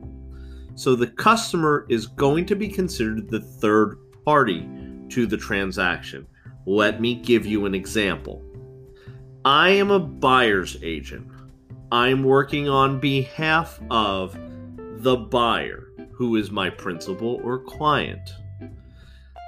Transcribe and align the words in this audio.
So 0.75 0.95
the 0.95 1.07
customer 1.07 1.87
is 1.89 2.07
going 2.07 2.47
to 2.47 2.55
be 2.55 2.69
considered 2.69 3.31
the 3.31 3.41
third 3.41 3.99
party 4.25 4.69
to 5.11 5.27
the 5.27 5.37
transaction. 5.37 6.27
Let 6.67 7.01
me 7.01 7.15
give 7.15 7.45
you 7.45 7.67
an 7.67 7.75
example. 7.75 8.43
I 9.45 9.71
am 9.71 9.91
a 9.91 9.99
buyer's 9.99 10.77
agent. 10.83 11.27
I'm 11.91 12.23
working 12.23 12.69
on 12.69 13.01
behalf 13.01 13.81
of 13.91 14.39
the 15.03 15.17
buyer 15.17 15.82
who 16.23 16.37
is 16.37 16.53
my 16.53 16.71
principal 16.71 17.41
or 17.43 17.59
client. 17.59 18.31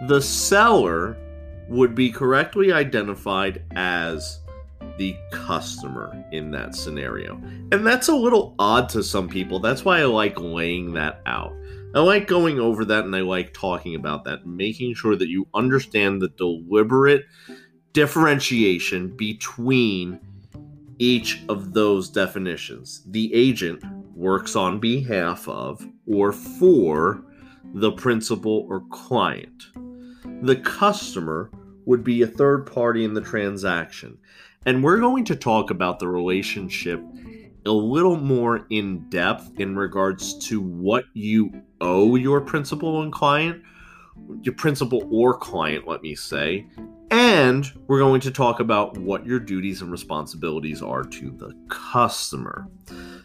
The 0.09 0.21
seller 0.21 1.17
would 1.69 1.95
be 1.95 2.11
correctly 2.11 2.73
identified 2.73 3.63
as 3.77 4.41
the 4.99 5.17
customer 5.31 6.25
in 6.33 6.51
that 6.51 6.75
scenario. 6.75 7.37
And 7.71 7.87
that's 7.87 8.09
a 8.09 8.17
little 8.17 8.57
odd 8.59 8.89
to 8.89 9.05
some 9.05 9.29
people. 9.29 9.61
That's 9.61 9.85
why 9.85 10.01
I 10.01 10.07
like 10.07 10.41
laying 10.41 10.95
that 10.95 11.21
out. 11.27 11.55
I 11.95 12.01
like 12.01 12.27
going 12.27 12.59
over 12.59 12.85
that 12.87 13.05
and 13.05 13.15
I 13.15 13.21
like 13.21 13.55
talking 13.55 13.95
about 13.95 14.25
that, 14.25 14.45
making 14.45 14.97
sure 14.97 15.15
that 15.15 15.29
you 15.29 15.47
understand 15.55 16.21
the 16.21 16.31
deliberate 16.31 17.25
differentiation 17.93 19.17
between 19.17 20.19
each 20.99 21.41
of 21.49 21.73
those 21.73 22.09
definitions. 22.09 23.05
The 23.07 23.33
agent 23.33 23.85
works 24.15 24.57
on 24.57 24.81
behalf 24.81 25.49
of 25.49 25.87
or 26.07 26.33
for 26.33 27.25
the 27.75 27.93
principal 27.93 28.67
or 28.69 28.81
client. 28.91 29.65
The 30.43 30.57
customer 30.57 31.51
would 31.87 32.05
be 32.05 32.23
a 32.23 32.27
third 32.27 32.67
party 32.67 33.05
in 33.05 33.15
the 33.15 33.21
transaction. 33.21 34.19
And 34.67 34.83
we're 34.83 35.01
going 35.01 35.25
to 35.27 35.37
talk 35.37 35.71
about 35.71 35.99
the 35.99 36.09
relationship 36.09 37.03
a 37.67 37.73
little 37.73 38.17
more 38.17 38.67
in 38.71 39.09
depth 39.09 39.59
in 39.59 39.77
regards 39.77 40.35
to 40.49 40.61
what 40.61 41.05
you 41.15 41.63
owe 41.81 42.17
your 42.17 42.41
principal 42.41 43.03
and 43.03 43.13
client, 43.13 43.63
your 44.43 44.55
principal 44.55 45.09
or 45.11 45.37
client, 45.37 45.87
let 45.87 46.03
me 46.03 46.15
say. 46.15 46.67
And 47.11 47.71
we're 47.87 48.01
going 48.01 48.21
to 48.23 48.31
talk 48.31 48.61
about 48.61 48.97
what 48.99 49.27
your 49.27 49.39
duties 49.39 49.83
and 49.83 49.93
responsibilities 49.93 50.83
are 50.83 51.05
to 51.05 51.31
the 51.31 51.55
customer. 51.69 52.67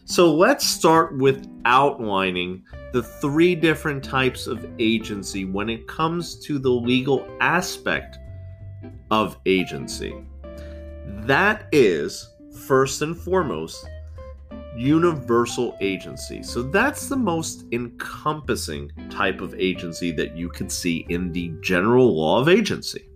So 0.06 0.34
let's 0.34 0.66
start 0.66 1.18
with 1.18 1.48
outlining 1.66 2.64
the 2.94 3.04
three 3.04 3.56
different 3.56 4.04
types 4.04 4.48
of 4.48 4.66
agency 4.80 5.46
when 5.46 5.70
it 5.70 5.88
comes 5.88 6.40
to 6.46 6.60
the 6.60 6.70
legal 6.70 7.28
aspect 7.42 8.18
of 9.12 9.38
agency. 9.46 10.16
That 11.26 11.68
is, 11.72 12.34
first 12.68 13.02
and 13.02 13.18
foremost, 13.18 13.88
universal 14.80 15.76
agency. 15.82 16.42
So 16.42 16.64
that's 16.64 17.10
the 17.10 17.18
most 17.18 17.66
encompassing 17.74 18.90
type 19.10 19.42
of 19.42 19.54
agency 19.56 20.12
that 20.14 20.38
you 20.38 20.48
could 20.48 20.72
see 20.72 21.06
in 21.10 21.34
the 21.34 21.52
general 21.60 22.16
law 22.16 22.40
of 22.40 22.48
agency. 22.48 23.10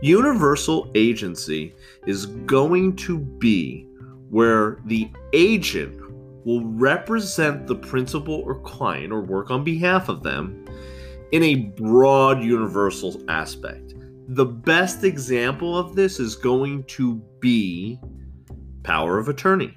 Universal 0.00 0.90
agency 0.94 1.74
is 2.06 2.24
going 2.26 2.96
to 2.96 3.18
be 3.18 3.86
where 4.30 4.78
the 4.86 5.10
agent 5.34 6.00
will 6.46 6.64
represent 6.64 7.66
the 7.66 7.76
principal 7.76 8.42
or 8.46 8.58
client 8.60 9.12
or 9.12 9.20
work 9.20 9.50
on 9.50 9.64
behalf 9.64 10.08
of 10.08 10.22
them 10.22 10.64
in 11.32 11.42
a 11.42 11.56
broad 11.76 12.42
universal 12.42 13.22
aspect. 13.28 13.94
The 14.28 14.46
best 14.46 15.04
example 15.04 15.76
of 15.76 15.94
this 15.94 16.18
is 16.18 16.36
going 16.36 16.84
to 16.84 17.16
be 17.40 18.00
power 18.82 19.18
of 19.18 19.28
attorney. 19.28 19.76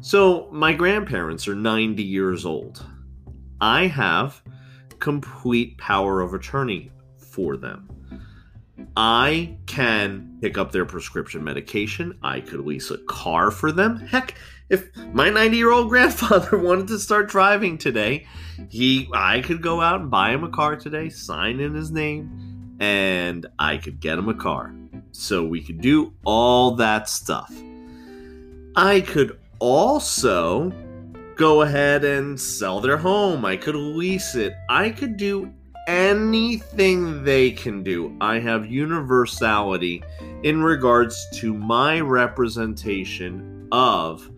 So, 0.00 0.48
my 0.52 0.74
grandparents 0.74 1.48
are 1.48 1.56
90 1.56 2.02
years 2.02 2.46
old. 2.46 2.84
I 3.60 3.88
have 3.88 4.40
complete 5.00 5.76
power 5.78 6.20
of 6.20 6.34
attorney 6.34 6.90
for 7.16 7.56
them. 7.56 7.88
I 8.96 9.56
can 9.66 10.38
pick 10.40 10.56
up 10.56 10.72
their 10.72 10.84
prescription 10.84 11.42
medication. 11.42 12.18
I 12.22 12.40
could 12.40 12.60
lease 12.60 12.90
a 12.90 12.98
car 12.98 13.50
for 13.50 13.72
them. 13.72 13.98
Heck, 13.98 14.34
if 14.68 14.88
my 15.12 15.30
90 15.30 15.56
year 15.56 15.70
old 15.70 15.88
grandfather 15.90 16.58
wanted 16.58 16.88
to 16.88 16.98
start 16.98 17.28
driving 17.28 17.78
today, 17.78 18.26
he 18.68 19.08
I 19.12 19.40
could 19.40 19.62
go 19.62 19.80
out 19.80 20.00
and 20.00 20.10
buy 20.10 20.30
him 20.30 20.44
a 20.44 20.50
car 20.50 20.76
today, 20.76 21.08
sign 21.08 21.60
in 21.60 21.74
his 21.74 21.90
name, 21.90 22.76
and 22.80 23.46
I 23.58 23.78
could 23.78 24.00
get 24.00 24.18
him 24.18 24.28
a 24.28 24.34
car. 24.34 24.74
So 25.12 25.44
we 25.44 25.62
could 25.62 25.80
do 25.80 26.12
all 26.24 26.76
that 26.76 27.08
stuff. 27.08 27.52
I 28.76 29.00
could 29.00 29.38
also 29.58 30.72
go 31.36 31.62
ahead 31.62 32.04
and 32.04 32.38
sell 32.38 32.80
their 32.80 32.96
home. 32.96 33.44
I 33.44 33.56
could 33.56 33.76
lease 33.76 34.34
it. 34.34 34.54
I 34.68 34.90
could 34.90 35.16
do 35.16 35.52
anything 35.86 37.24
they 37.24 37.50
can 37.50 37.82
do. 37.82 38.16
I 38.20 38.38
have 38.40 38.66
universality 38.66 40.02
in 40.42 40.62
regards 40.62 41.26
to 41.34 41.54
my 41.54 42.00
representation 42.00 43.68
of 43.72 44.30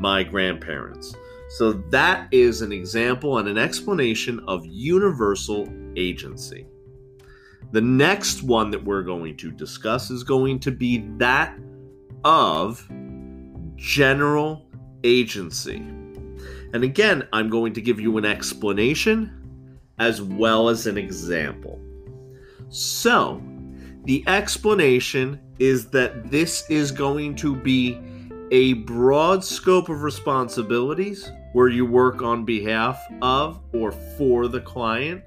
my 0.00 0.22
grandparents. 0.22 1.14
So 1.50 1.72
that 1.90 2.28
is 2.32 2.60
an 2.60 2.72
example 2.72 3.38
and 3.38 3.48
an 3.48 3.56
explanation 3.56 4.40
of 4.48 4.66
universal 4.66 5.68
agency. 5.96 6.66
The 7.72 7.80
next 7.80 8.42
one 8.42 8.70
that 8.70 8.84
we're 8.84 9.02
going 9.02 9.36
to 9.38 9.50
discuss 9.50 10.10
is 10.10 10.24
going 10.24 10.58
to 10.60 10.70
be 10.70 11.06
that 11.18 11.56
of 12.24 12.84
general 13.76 14.65
agency. 15.06 15.76
And 16.72 16.82
again, 16.82 17.26
I'm 17.32 17.48
going 17.48 17.72
to 17.74 17.80
give 17.80 18.00
you 18.00 18.18
an 18.18 18.24
explanation 18.24 19.78
as 19.98 20.20
well 20.20 20.68
as 20.68 20.86
an 20.86 20.98
example. 20.98 21.80
So, 22.68 23.40
the 24.04 24.24
explanation 24.26 25.40
is 25.58 25.88
that 25.90 26.30
this 26.30 26.68
is 26.68 26.90
going 26.90 27.36
to 27.36 27.56
be 27.56 27.98
a 28.50 28.74
broad 28.74 29.44
scope 29.44 29.88
of 29.88 30.02
responsibilities 30.02 31.30
where 31.52 31.68
you 31.68 31.86
work 31.86 32.22
on 32.22 32.44
behalf 32.44 33.00
of 33.22 33.60
or 33.72 33.90
for 33.90 34.46
the 34.46 34.60
client 34.60 35.22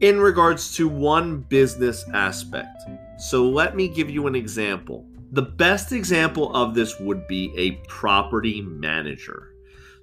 in 0.00 0.18
regards 0.18 0.74
to 0.76 0.88
one 0.88 1.40
business 1.42 2.04
aspect. 2.12 2.82
So 3.18 3.48
let 3.48 3.76
me 3.76 3.88
give 3.88 4.10
you 4.10 4.26
an 4.26 4.34
example. 4.34 5.06
The 5.32 5.42
best 5.42 5.92
example 5.92 6.54
of 6.54 6.74
this 6.74 6.98
would 6.98 7.26
be 7.28 7.52
a 7.56 7.72
property 7.88 8.62
manager. 8.62 9.54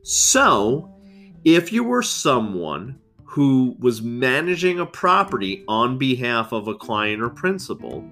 So, 0.04 0.90
if 1.44 1.74
you 1.74 1.84
were 1.84 2.02
someone 2.02 3.00
who 3.26 3.76
was 3.80 4.02
managing 4.02 4.80
a 4.80 4.86
property 4.86 5.66
on 5.68 5.98
behalf 5.98 6.54
of 6.54 6.68
a 6.68 6.76
client 6.76 7.22
or 7.22 7.30
principal, 7.30 8.10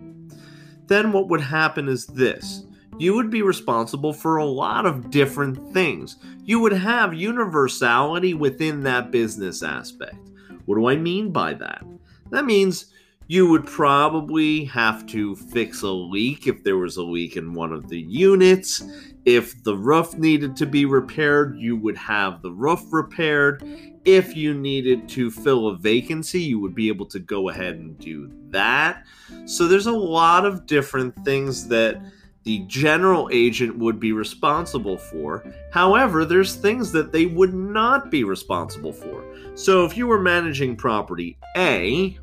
then 0.88 1.12
what 1.12 1.30
would 1.30 1.42
happen 1.42 1.88
is 1.88 2.06
this 2.06 2.66
you 2.98 3.14
would 3.14 3.30
be 3.30 3.42
responsible 3.42 4.14
for 4.14 4.38
a 4.38 4.46
lot 4.46 4.86
of 4.86 5.10
different 5.10 5.74
things. 5.74 6.18
You 6.44 6.60
would 6.62 6.72
have 6.72 7.14
universality 7.14 8.34
within 8.34 8.84
that 8.84 9.12
business 9.12 9.64
aspect. 9.64 10.32
What 10.66 10.76
do 10.76 10.88
I 10.88 10.96
mean 10.96 11.32
by 11.32 11.56
that? 11.56 11.84
That 12.30 12.46
means 12.46 12.86
you 13.28 13.50
would 13.50 13.66
probably 13.66 14.66
have 14.66 15.06
to 15.08 15.36
fix 15.36 15.82
a 15.82 15.90
leak 15.90 16.48
if 16.48 16.64
there 16.64 16.78
was 16.78 16.98
a 16.98 17.04
leak 17.04 17.38
in 17.38 17.54
one 17.54 17.72
of 17.72 17.90
the 17.90 18.00
units. 18.00 18.84
If 19.26 19.64
the 19.64 19.76
roof 19.76 20.16
needed 20.16 20.56
to 20.58 20.68
be 20.68 20.86
repaired, 20.86 21.58
you 21.58 21.76
would 21.78 21.98
have 21.98 22.42
the 22.42 22.52
roof 22.52 22.82
repaired. 22.92 23.64
If 24.06 24.36
you 24.36 24.54
needed 24.54 25.10
to 25.10 25.32
fill 25.32 25.68
a 25.68 25.78
vacancy, 25.78 26.42
you 26.42 26.60
would 26.60 26.76
be 26.76 26.88
able 26.88 27.08
to 27.08 27.20
go 27.20 27.50
ahead 27.50 27.76
and 27.76 27.98
do 27.98 28.32
that. 28.50 29.04
So 29.46 29.68
there's 29.68 29.88
a 29.88 29.92
lot 29.92 30.46
of 30.46 30.68
different 30.68 31.16
things 31.26 31.68
that 31.70 32.00
the 32.44 32.60
general 32.68 33.28
agent 33.34 33.76
would 33.76 34.00
be 34.00 34.12
responsible 34.12 34.98
for. 34.98 35.44
However, 35.72 36.26
there's 36.26 36.54
things 36.54 36.92
that 36.92 37.12
they 37.12 37.26
would 37.26 37.56
not 37.56 38.12
be 38.12 38.24
responsible 38.24 38.94
for. 38.94 39.24
So 39.56 39.84
if 39.84 39.98
you 39.98 40.06
were 40.06 40.22
managing 40.22 40.76
property 40.76 41.40
A 41.58 42.16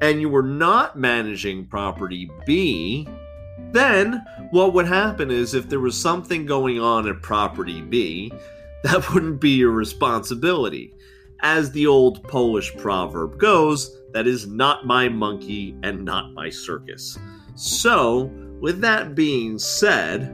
and 0.00 0.20
you 0.20 0.28
were 0.28 0.42
not 0.42 0.98
managing 0.98 1.66
property 1.66 2.30
B, 2.44 3.08
then 3.72 4.24
what 4.50 4.72
would 4.74 4.86
happen 4.86 5.30
is 5.30 5.54
if 5.54 5.68
there 5.68 5.80
was 5.80 6.00
something 6.00 6.46
going 6.46 6.80
on 6.80 7.08
at 7.08 7.22
property 7.22 7.80
B, 7.82 8.32
that 8.84 9.12
wouldn't 9.12 9.40
be 9.40 9.50
your 9.50 9.72
responsibility. 9.72 10.94
As 11.40 11.70
the 11.72 11.86
old 11.86 12.22
Polish 12.28 12.74
proverb 12.76 13.38
goes, 13.38 13.98
that 14.12 14.26
is 14.26 14.46
not 14.46 14.86
my 14.86 15.08
monkey 15.08 15.76
and 15.82 16.04
not 16.04 16.32
my 16.32 16.48
circus. 16.48 17.18
So, 17.54 18.30
with 18.60 18.80
that 18.80 19.14
being 19.14 19.58
said, 19.58 20.32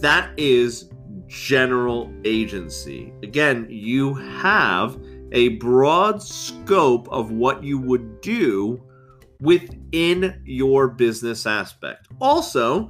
that 0.00 0.30
is 0.36 0.90
general 1.26 2.12
agency. 2.24 3.12
Again, 3.22 3.66
you 3.68 4.14
have 4.14 4.98
a 5.32 5.48
broad 5.48 6.22
scope 6.22 7.08
of 7.10 7.30
what 7.30 7.64
you 7.64 7.78
would 7.78 8.20
do 8.20 8.82
within 9.40 10.40
your 10.44 10.88
business 10.88 11.46
aspect. 11.46 12.06
Also, 12.20 12.88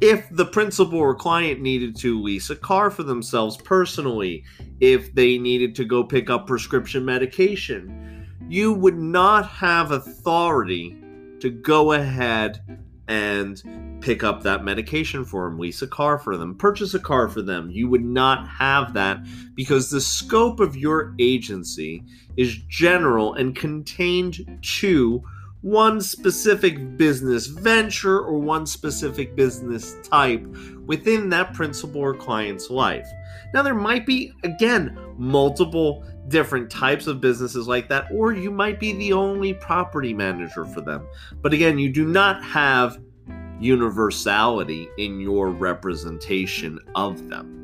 if 0.00 0.28
the 0.30 0.44
principal 0.44 0.98
or 0.98 1.14
client 1.14 1.60
needed 1.60 1.96
to 1.96 2.22
lease 2.22 2.50
a 2.50 2.56
car 2.56 2.88
for 2.90 3.02
themselves 3.02 3.56
personally, 3.56 4.44
if 4.78 5.12
they 5.14 5.38
needed 5.38 5.74
to 5.74 5.84
go 5.84 6.04
pick 6.04 6.30
up 6.30 6.46
prescription 6.46 7.04
medication, 7.04 8.28
you 8.48 8.72
would 8.72 8.96
not 8.96 9.48
have 9.48 9.90
authority 9.90 10.96
to 11.40 11.50
go 11.50 11.92
ahead 11.92 12.80
and 13.08 13.98
pick 14.00 14.22
up 14.22 14.42
that 14.42 14.64
medication 14.64 15.24
for 15.24 15.48
them, 15.48 15.58
lease 15.58 15.82
a 15.82 15.86
car 15.86 16.18
for 16.18 16.36
them, 16.36 16.54
purchase 16.54 16.94
a 16.94 16.98
car 16.98 17.28
for 17.28 17.42
them. 17.42 17.70
You 17.70 17.88
would 17.88 18.04
not 18.04 18.46
have 18.48 18.92
that 18.94 19.26
because 19.54 19.90
the 19.90 20.00
scope 20.00 20.60
of 20.60 20.76
your 20.76 21.14
agency 21.18 22.04
is 22.36 22.56
general 22.68 23.34
and 23.34 23.56
contained 23.56 24.58
to 24.62 25.22
one 25.62 26.00
specific 26.00 26.96
business 26.96 27.46
venture 27.46 28.20
or 28.20 28.38
one 28.38 28.64
specific 28.64 29.34
business 29.34 29.96
type 30.04 30.46
within 30.86 31.28
that 31.30 31.52
principal 31.52 32.00
or 32.00 32.14
client's 32.14 32.70
life. 32.70 33.08
Now, 33.52 33.62
there 33.62 33.74
might 33.74 34.06
be, 34.06 34.32
again, 34.44 34.96
multiple 35.16 36.04
different 36.28 36.70
types 36.70 37.06
of 37.06 37.20
businesses 37.20 37.66
like 37.66 37.88
that, 37.88 38.06
or 38.12 38.32
you 38.32 38.50
might 38.50 38.78
be 38.78 38.92
the 38.92 39.12
only 39.12 39.54
property 39.54 40.12
manager 40.12 40.64
for 40.64 40.80
them. 40.80 41.06
But 41.40 41.52
again, 41.52 41.78
you 41.78 41.90
do 41.90 42.06
not 42.06 42.44
have 42.44 43.00
universality 43.58 44.88
in 44.98 45.18
your 45.18 45.48
representation 45.48 46.78
of 46.94 47.28
them. 47.28 47.54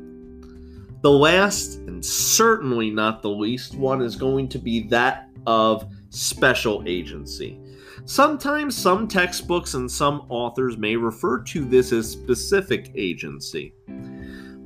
The 1.01 1.11
last, 1.11 1.77
and 1.81 2.03
certainly 2.03 2.89
not 2.89 3.21
the 3.21 3.29
least 3.29 3.75
one, 3.75 4.01
is 4.01 4.15
going 4.15 4.49
to 4.49 4.59
be 4.59 4.81
that 4.87 5.29
of 5.45 5.89
special 6.09 6.83
agency. 6.87 7.59
Sometimes 8.07 8.77
some 8.77 9.07
textbooks 9.07 9.73
and 9.73 9.89
some 9.89 10.27
authors 10.29 10.77
may 10.77 10.95
refer 10.95 11.41
to 11.41 11.65
this 11.65 11.91
as 11.91 12.07
specific 12.09 12.91
agency. 12.93 13.73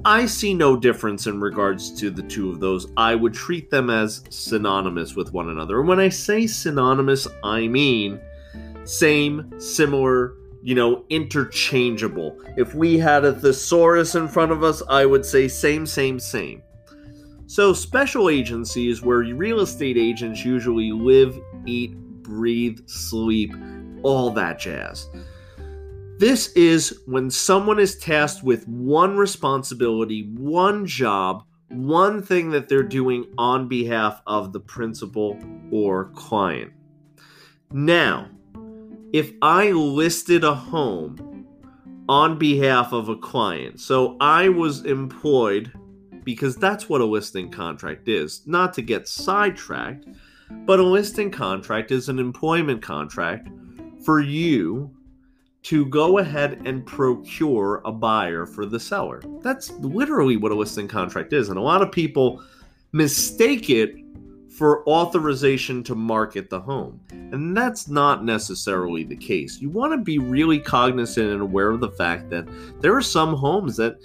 I 0.04 0.26
see 0.26 0.54
no 0.54 0.76
difference 0.76 1.26
in 1.26 1.40
regards 1.40 1.92
to 2.02 2.10
the 2.10 2.22
two 2.24 2.52
of 2.52 2.60
those. 2.60 2.92
I 2.98 3.16
would 3.16 3.34
treat 3.34 3.70
them 3.70 3.90
as 3.90 4.24
synonymous 4.30 5.16
with 5.16 5.32
one 5.32 5.50
another. 5.50 5.80
And 5.80 5.88
when 5.88 6.02
I 6.02 6.10
say 6.10 6.48
synonymous, 6.48 7.28
I 7.42 7.68
mean 7.68 8.20
same, 8.84 9.54
similar, 9.58 10.34
you 10.62 10.76
know, 10.76 11.06
interchangeable. 11.10 12.38
If 12.58 12.76
we 12.76 12.98
had 12.98 13.24
a 13.24 13.32
thesaurus 13.32 14.16
in 14.16 14.28
front 14.28 14.52
of 14.52 14.64
us, 14.64 14.84
I 14.90 15.06
would 15.06 15.26
say 15.26 15.48
same, 15.48 15.86
same, 15.86 16.20
same. 16.20 16.62
So, 17.46 17.74
special 17.74 18.30
agency 18.30 18.90
is 18.90 19.02
where 19.02 19.20
real 19.20 19.62
estate 19.62 19.98
agents 19.98 20.46
usually 20.46 20.92
live, 20.92 21.40
eat, 21.66 21.96
breathe, 22.30 22.80
sleep, 22.88 23.54
all 24.04 24.30
that 24.32 24.60
jazz. 24.60 25.10
This 26.20 26.52
is 26.54 27.02
when 27.06 27.30
someone 27.30 27.80
is 27.80 27.98
tasked 27.98 28.44
with 28.44 28.68
one 28.68 29.18
responsibility, 29.18 30.30
one 30.38 30.86
job, 30.86 31.44
one 31.70 32.22
thing 32.22 32.52
that 32.52 32.70
they're 32.70 32.84
doing 32.84 33.26
on 33.38 33.68
behalf 33.68 34.22
of 34.28 34.54
the 34.54 34.60
principal 34.60 35.40
or 35.72 36.10
client. 36.12 36.72
Now, 37.72 38.30
if 39.14 39.32
I 39.42 39.72
listed 39.72 40.44
a 40.44 40.54
home 40.54 41.46
on 42.08 42.38
behalf 42.38 42.92
of 42.92 43.10
a 43.10 43.16
client, 43.16 43.80
so 43.80 44.18
I 44.20 44.50
was 44.50 44.86
employed 44.86 45.72
because 46.24 46.56
that's 46.58 46.90
what 46.90 47.02
a 47.02 47.06
listing 47.06 47.50
contract 47.50 48.08
is, 48.08 48.46
not 48.46 48.74
to 48.74 48.82
get 48.82 49.08
sidetracked 49.08 50.06
but 50.50 50.80
a 50.80 50.84
listing 50.84 51.32
contract 51.32 51.92
is 51.92 52.10
an 52.10 52.20
employment 52.20 52.82
contract 52.82 53.50
for 54.04 54.20
you 54.22 54.92
to 55.64 55.86
go 55.86 56.20
ahead 56.20 56.62
and 56.66 56.86
procure 56.86 57.82
a 57.86 57.92
buyer 57.92 58.46
for 58.46 58.66
the 58.66 58.80
seller. 58.80 59.22
That's 59.42 59.72
literally 59.72 60.38
what 60.38 60.52
a 60.52 60.56
listing 60.56 60.88
contract 60.88 61.34
is. 61.34 61.50
And 61.50 61.58
a 61.58 61.62
lot 61.62 61.82
of 61.82 61.92
people 61.92 62.42
mistake 62.94 63.70
it 63.70 63.96
for 64.50 64.88
authorization 64.90 65.84
to 65.84 65.96
market 65.96 66.50
the 66.50 66.60
home. 66.60 67.00
And 67.12 67.56
that's 67.56 67.88
not 67.88 68.26
necessarily 68.26 69.04
the 69.04 69.16
case. 69.16 69.62
You 69.62 69.70
want 69.70 69.94
to 69.94 69.98
be 69.98 70.18
really 70.18 70.60
cognizant 70.60 71.30
and 71.30 71.42
aware 71.42 71.72
of 71.72 71.82
the 71.82 71.92
fact 71.92 72.30
that 72.32 72.48
there 72.82 72.96
are 72.96 73.02
some 73.02 73.36
homes 73.36 73.78
that 73.78 73.98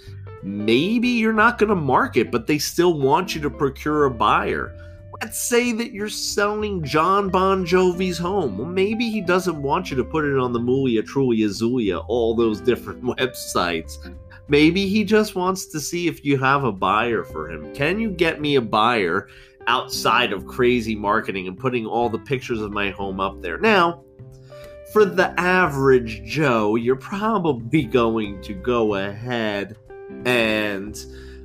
maybe 0.43 1.07
you're 1.07 1.33
not 1.33 1.57
going 1.57 1.69
to 1.69 1.75
market, 1.75 2.31
but 2.31 2.47
they 2.47 2.57
still 2.57 2.99
want 2.99 3.33
you 3.33 3.41
to 3.41 3.49
procure 3.49 4.05
a 4.05 4.11
buyer. 4.11 4.73
Let's 5.21 5.37
say 5.37 5.71
that 5.71 5.93
you're 5.93 6.09
selling 6.09 6.83
Jon 6.83 7.29
Bon 7.29 7.65
Jovi's 7.65 8.17
home. 8.17 8.57
Well, 8.57 8.67
maybe 8.67 9.09
he 9.09 9.21
doesn't 9.21 9.61
want 9.61 9.89
you 9.89 9.95
to 9.97 10.03
put 10.03 10.25
it 10.25 10.37
on 10.37 10.51
the 10.51 10.59
Mulia, 10.59 11.01
Trulia, 11.01 11.47
Zulia, 11.47 11.99
all 11.99 12.35
those 12.35 12.59
different 12.59 13.03
websites. 13.17 13.97
Maybe 14.47 14.87
he 14.87 15.03
just 15.03 15.35
wants 15.35 15.67
to 15.67 15.79
see 15.79 16.07
if 16.07 16.23
you 16.25 16.37
have 16.37 16.63
a 16.63 16.71
buyer 16.71 17.23
for 17.23 17.49
him. 17.49 17.73
Can 17.73 17.99
you 17.99 18.11
get 18.11 18.41
me 18.41 18.55
a 18.55 18.61
buyer 18.61 19.29
outside 19.67 20.33
of 20.33 20.45
crazy 20.45 20.95
marketing 20.95 21.47
and 21.47 21.57
putting 21.57 21.85
all 21.85 22.09
the 22.09 22.19
pictures 22.19 22.61
of 22.61 22.71
my 22.71 22.91
home 22.91 23.19
up 23.19 23.41
there? 23.41 23.57
Now, 23.57 24.03
for 24.91 25.05
the 25.05 25.37
average 25.39 26.23
Joe, 26.23 26.75
you're 26.75 26.95
probably 26.95 27.83
going 28.01 28.41
to 28.43 28.53
go 28.53 28.95
ahead 28.95 29.77
and 30.25 30.95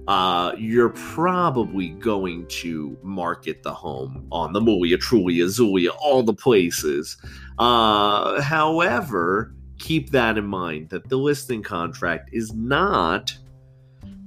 uh, 0.09 0.53
you're 0.59 0.91
probably 0.91 1.91
going 1.91 2.47
to 2.49 2.97
market 3.03 3.63
the 3.63 3.73
home 3.73 4.27
on 4.33 4.53
the 4.53 4.61
Mulia, 4.61 4.97
Trulia, 4.97 5.49
Zulia, 5.49 5.91
all 5.91 6.23
the 6.23 6.35
places. 6.35 7.17
Uh, 7.59 8.41
however, 8.41 9.55
keep 9.79 10.11
that 10.11 10.39
in 10.39 10.47
mind 10.47 10.89
that 10.91 11.09
the 11.09 11.17
listing 11.17 11.63
contract 11.63 12.31
is 12.33 12.53
not 12.53 13.37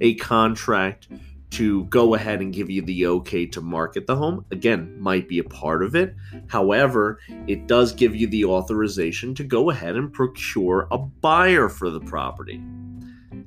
a 0.00 0.14
contract 0.16 1.08
to 1.50 1.84
go 1.84 2.14
ahead 2.14 2.40
and 2.40 2.52
give 2.52 2.68
you 2.68 2.82
the 2.82 3.06
okay 3.06 3.46
to 3.46 3.60
market 3.60 4.08
the 4.08 4.16
home. 4.16 4.44
Again, 4.50 5.00
might 5.00 5.28
be 5.28 5.38
a 5.38 5.44
part 5.44 5.84
of 5.84 5.94
it. 5.94 6.14
However, 6.48 7.20
it 7.46 7.68
does 7.68 7.92
give 7.92 8.16
you 8.16 8.26
the 8.26 8.44
authorization 8.44 9.36
to 9.36 9.44
go 9.44 9.70
ahead 9.70 9.94
and 9.94 10.12
procure 10.12 10.88
a 10.90 10.98
buyer 10.98 11.68
for 11.68 11.90
the 11.90 12.00
property. 12.00 12.60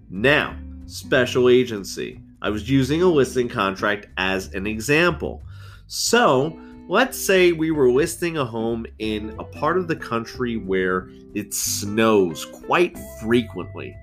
Now, 0.09 0.57
special 0.87 1.49
agency. 1.49 2.19
I 2.41 2.49
was 2.49 2.69
using 2.69 3.01
a 3.01 3.07
listing 3.07 3.49
contract 3.49 4.07
as 4.17 4.53
an 4.53 4.65
example. 4.65 5.43
So, 5.87 6.57
let's 6.87 7.19
say 7.19 7.51
we 7.51 7.71
were 7.71 7.91
listing 7.91 8.37
a 8.37 8.45
home 8.45 8.85
in 8.99 9.35
a 9.37 9.43
part 9.43 9.77
of 9.77 9.87
the 9.87 9.95
country 9.95 10.57
where 10.57 11.09
it 11.33 11.53
snows 11.53 12.45
quite 12.45 12.97
frequently. 13.21 13.95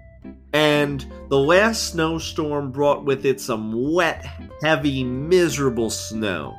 And 0.52 1.04
the 1.28 1.38
last 1.38 1.92
snowstorm 1.92 2.70
brought 2.70 3.04
with 3.04 3.26
it 3.26 3.40
some 3.40 3.92
wet, 3.92 4.24
heavy, 4.62 5.02
miserable 5.02 5.90
snow. 5.90 6.56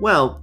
Well, 0.00 0.40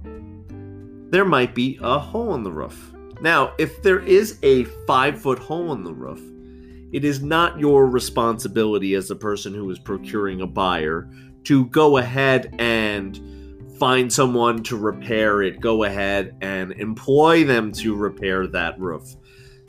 there 1.10 1.24
might 1.24 1.54
be 1.54 1.78
a 1.80 1.98
hole 1.98 2.34
in 2.34 2.42
the 2.42 2.52
roof. 2.52 2.92
Now, 3.20 3.54
if 3.58 3.82
there 3.82 4.00
is 4.00 4.38
a 4.42 4.64
five 4.86 5.20
foot 5.20 5.38
hole 5.38 5.72
in 5.72 5.84
the 5.84 5.92
roof, 5.92 6.20
it 6.92 7.04
is 7.04 7.22
not 7.22 7.58
your 7.58 7.86
responsibility 7.86 8.94
as 8.94 9.08
the 9.08 9.16
person 9.16 9.54
who 9.54 9.70
is 9.70 9.78
procuring 9.78 10.42
a 10.42 10.46
buyer 10.46 11.08
to 11.44 11.66
go 11.66 11.96
ahead 11.96 12.54
and 12.58 13.20
find 13.78 14.12
someone 14.12 14.62
to 14.62 14.76
repair 14.76 15.42
it, 15.42 15.60
go 15.60 15.84
ahead 15.84 16.36
and 16.40 16.72
employ 16.72 17.44
them 17.44 17.72
to 17.72 17.96
repair 17.96 18.46
that 18.46 18.78
roof. 18.78 19.16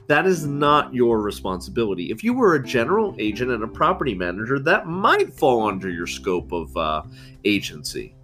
That 0.07 0.27
is 0.27 0.45
not 0.45 0.93
your 0.93 1.21
responsibility. 1.21 2.11
If 2.11 2.23
you 2.23 2.33
were 2.33 2.55
a 2.55 2.63
general 2.63 3.15
agent 3.17 3.51
and 3.51 3.63
a 3.63 3.67
property 3.67 4.13
manager, 4.13 4.59
that 4.59 4.85
might 4.85 5.33
fall 5.33 5.67
under 5.67 5.89
your 5.89 6.07
scope 6.07 6.51
of 6.51 6.75
uh, 6.75 7.03
agency. 7.45 8.15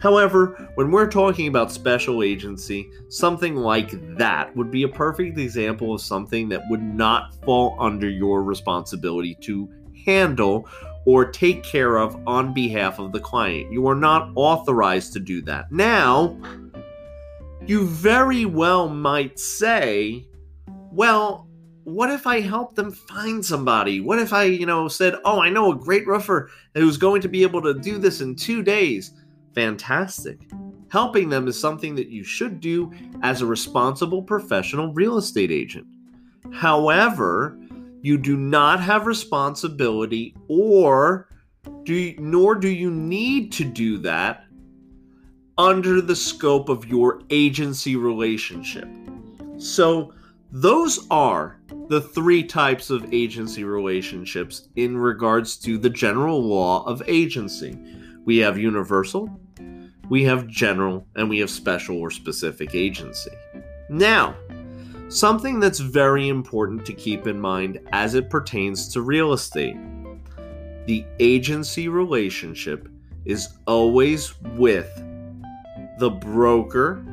However, 0.00 0.70
when 0.74 0.90
we're 0.90 1.10
talking 1.10 1.48
about 1.48 1.72
special 1.72 2.22
agency, 2.22 2.90
something 3.08 3.56
like 3.56 4.16
that 4.16 4.54
would 4.56 4.70
be 4.70 4.84
a 4.84 4.88
perfect 4.88 5.38
example 5.38 5.94
of 5.94 6.00
something 6.00 6.48
that 6.50 6.62
would 6.68 6.82
not 6.82 7.34
fall 7.44 7.76
under 7.80 8.08
your 8.08 8.42
responsibility 8.42 9.36
to 9.42 9.68
handle 10.06 10.68
or 11.04 11.30
take 11.30 11.62
care 11.62 11.96
of 11.96 12.20
on 12.26 12.52
behalf 12.52 12.98
of 12.98 13.12
the 13.12 13.20
client. 13.20 13.72
You 13.72 13.86
are 13.88 13.94
not 13.94 14.30
authorized 14.34 15.12
to 15.14 15.20
do 15.20 15.42
that. 15.42 15.72
Now, 15.72 16.38
you 17.66 17.86
very 17.86 18.44
well 18.44 18.88
might 18.88 19.38
say, 19.38 20.26
well, 20.92 21.48
what 21.84 22.10
if 22.10 22.26
I 22.26 22.40
helped 22.40 22.76
them 22.76 22.90
find 22.90 23.44
somebody? 23.44 24.00
What 24.00 24.18
if 24.18 24.32
I, 24.32 24.44
you 24.44 24.66
know, 24.66 24.88
said, 24.88 25.14
oh, 25.24 25.40
I 25.40 25.48
know 25.48 25.72
a 25.72 25.76
great 25.76 26.06
roofer 26.06 26.50
who's 26.74 26.98
going 26.98 27.22
to 27.22 27.28
be 27.28 27.42
able 27.42 27.62
to 27.62 27.74
do 27.74 27.96
this 27.98 28.20
in 28.20 28.36
two 28.36 28.62
days? 28.62 29.12
Fantastic. 29.54 30.50
Helping 30.90 31.28
them 31.28 31.48
is 31.48 31.60
something 31.60 31.94
that 31.94 32.08
you 32.08 32.24
should 32.24 32.60
do 32.60 32.90
as 33.22 33.42
a 33.42 33.46
responsible 33.46 34.22
professional 34.22 34.92
real 34.94 35.18
estate 35.18 35.50
agent. 35.50 35.86
However, 36.52 37.58
you 38.00 38.16
do 38.16 38.36
not 38.36 38.80
have 38.80 39.06
responsibility 39.06 40.34
or 40.48 41.28
do 41.84 42.14
nor 42.18 42.54
do 42.54 42.68
you 42.68 42.90
need 42.90 43.52
to 43.52 43.64
do 43.64 43.98
that 43.98 44.44
under 45.58 46.00
the 46.00 46.16
scope 46.16 46.68
of 46.68 46.86
your 46.86 47.20
agency 47.30 47.96
relationship. 47.96 48.88
So, 49.58 50.14
those 50.50 51.06
are 51.10 51.60
the 51.88 52.00
three 52.00 52.42
types 52.42 52.88
of 52.88 53.12
agency 53.12 53.64
relationships 53.64 54.68
in 54.76 54.96
regards 54.96 55.56
to 55.58 55.76
the 55.76 55.90
general 55.90 56.42
law 56.42 56.86
of 56.86 57.02
agency. 57.06 57.76
We 58.24 58.38
have 58.38 58.58
universal, 58.58 59.30
we 60.08 60.24
have 60.24 60.46
general, 60.46 61.06
and 61.16 61.28
we 61.28 61.38
have 61.38 61.50
special 61.50 61.98
or 61.98 62.10
specific 62.10 62.74
agency. 62.74 63.32
Now, 63.88 64.36
something 65.08 65.60
that's 65.60 65.80
very 65.80 66.28
important 66.28 66.84
to 66.86 66.92
keep 66.92 67.26
in 67.26 67.40
mind 67.40 67.80
as 67.92 68.14
it 68.14 68.28
pertains 68.30 68.92
to 68.92 69.02
real 69.02 69.32
estate 69.32 69.76
the 70.88 71.04
agency 71.20 71.86
relationship 71.86 72.88
is 73.26 73.58
always 73.66 74.40
with 74.54 74.90
the 75.98 76.08
broker. 76.08 77.04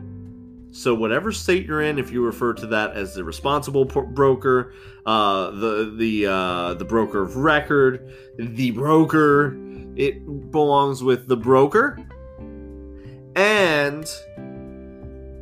So, 0.71 0.95
whatever 0.95 1.33
state 1.33 1.65
you're 1.65 1.81
in, 1.81 1.99
if 1.99 2.09
you 2.09 2.23
refer 2.23 2.53
to 2.53 2.67
that 2.67 2.95
as 2.95 3.15
the 3.15 3.25
responsible 3.25 3.83
broker, 3.83 4.73
uh, 5.05 5.51
the 5.51 5.93
the 5.97 6.25
uh, 6.25 6.73
the 6.75 6.85
broker 6.85 7.21
of 7.21 7.35
record, 7.35 8.13
the 8.39 8.71
broker, 8.71 9.57
it 9.95 10.51
belongs 10.51 11.03
with 11.03 11.27
the 11.27 11.37
broker 11.37 11.99
and 13.35 14.05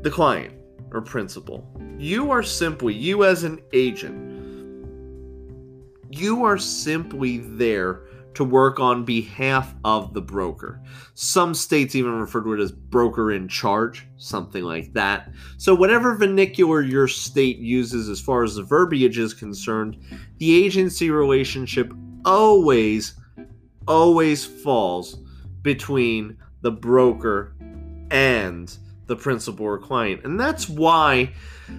the 0.03 0.12
client 0.12 0.53
or 0.91 1.01
principal. 1.01 1.69
You 1.98 2.31
are 2.31 2.43
simply, 2.43 2.93
you 2.93 3.24
as 3.24 3.43
an 3.43 3.60
agent, 3.72 4.31
you 6.10 6.43
are 6.43 6.57
simply 6.57 7.38
there 7.39 8.01
to 8.36 8.43
work 8.43 8.79
on 8.79 9.05
behalf 9.05 9.74
of 9.86 10.13
the 10.13 10.22
broker. 10.22 10.81
Some 11.13 11.53
states 11.53 11.95
even 11.95 12.13
refer 12.13 12.43
to 12.43 12.53
it 12.53 12.60
as 12.60 12.72
broker 12.72 13.31
in 13.31 13.48
charge, 13.48 14.07
something 14.17 14.63
like 14.63 14.93
that. 14.93 15.31
So, 15.57 15.75
whatever 15.75 16.15
vernacular 16.15 16.81
your 16.81 17.07
state 17.07 17.57
uses 17.57 18.10
as 18.10 18.19
far 18.19 18.43
as 18.43 18.55
the 18.55 18.63
verbiage 18.63 19.17
is 19.17 19.33
concerned, 19.33 19.98
the 20.38 20.63
agency 20.63 21.10
relationship 21.10 21.93
always, 22.25 23.13
always 23.88 24.46
falls 24.46 25.18
between 25.62 26.38
the 26.62 26.72
broker 26.72 27.54
and 28.12 28.78
the 29.08 29.16
principal 29.16 29.66
or 29.66 29.78
client. 29.78 30.24
And 30.24 30.40
that's 30.40 30.70
why 30.70 31.32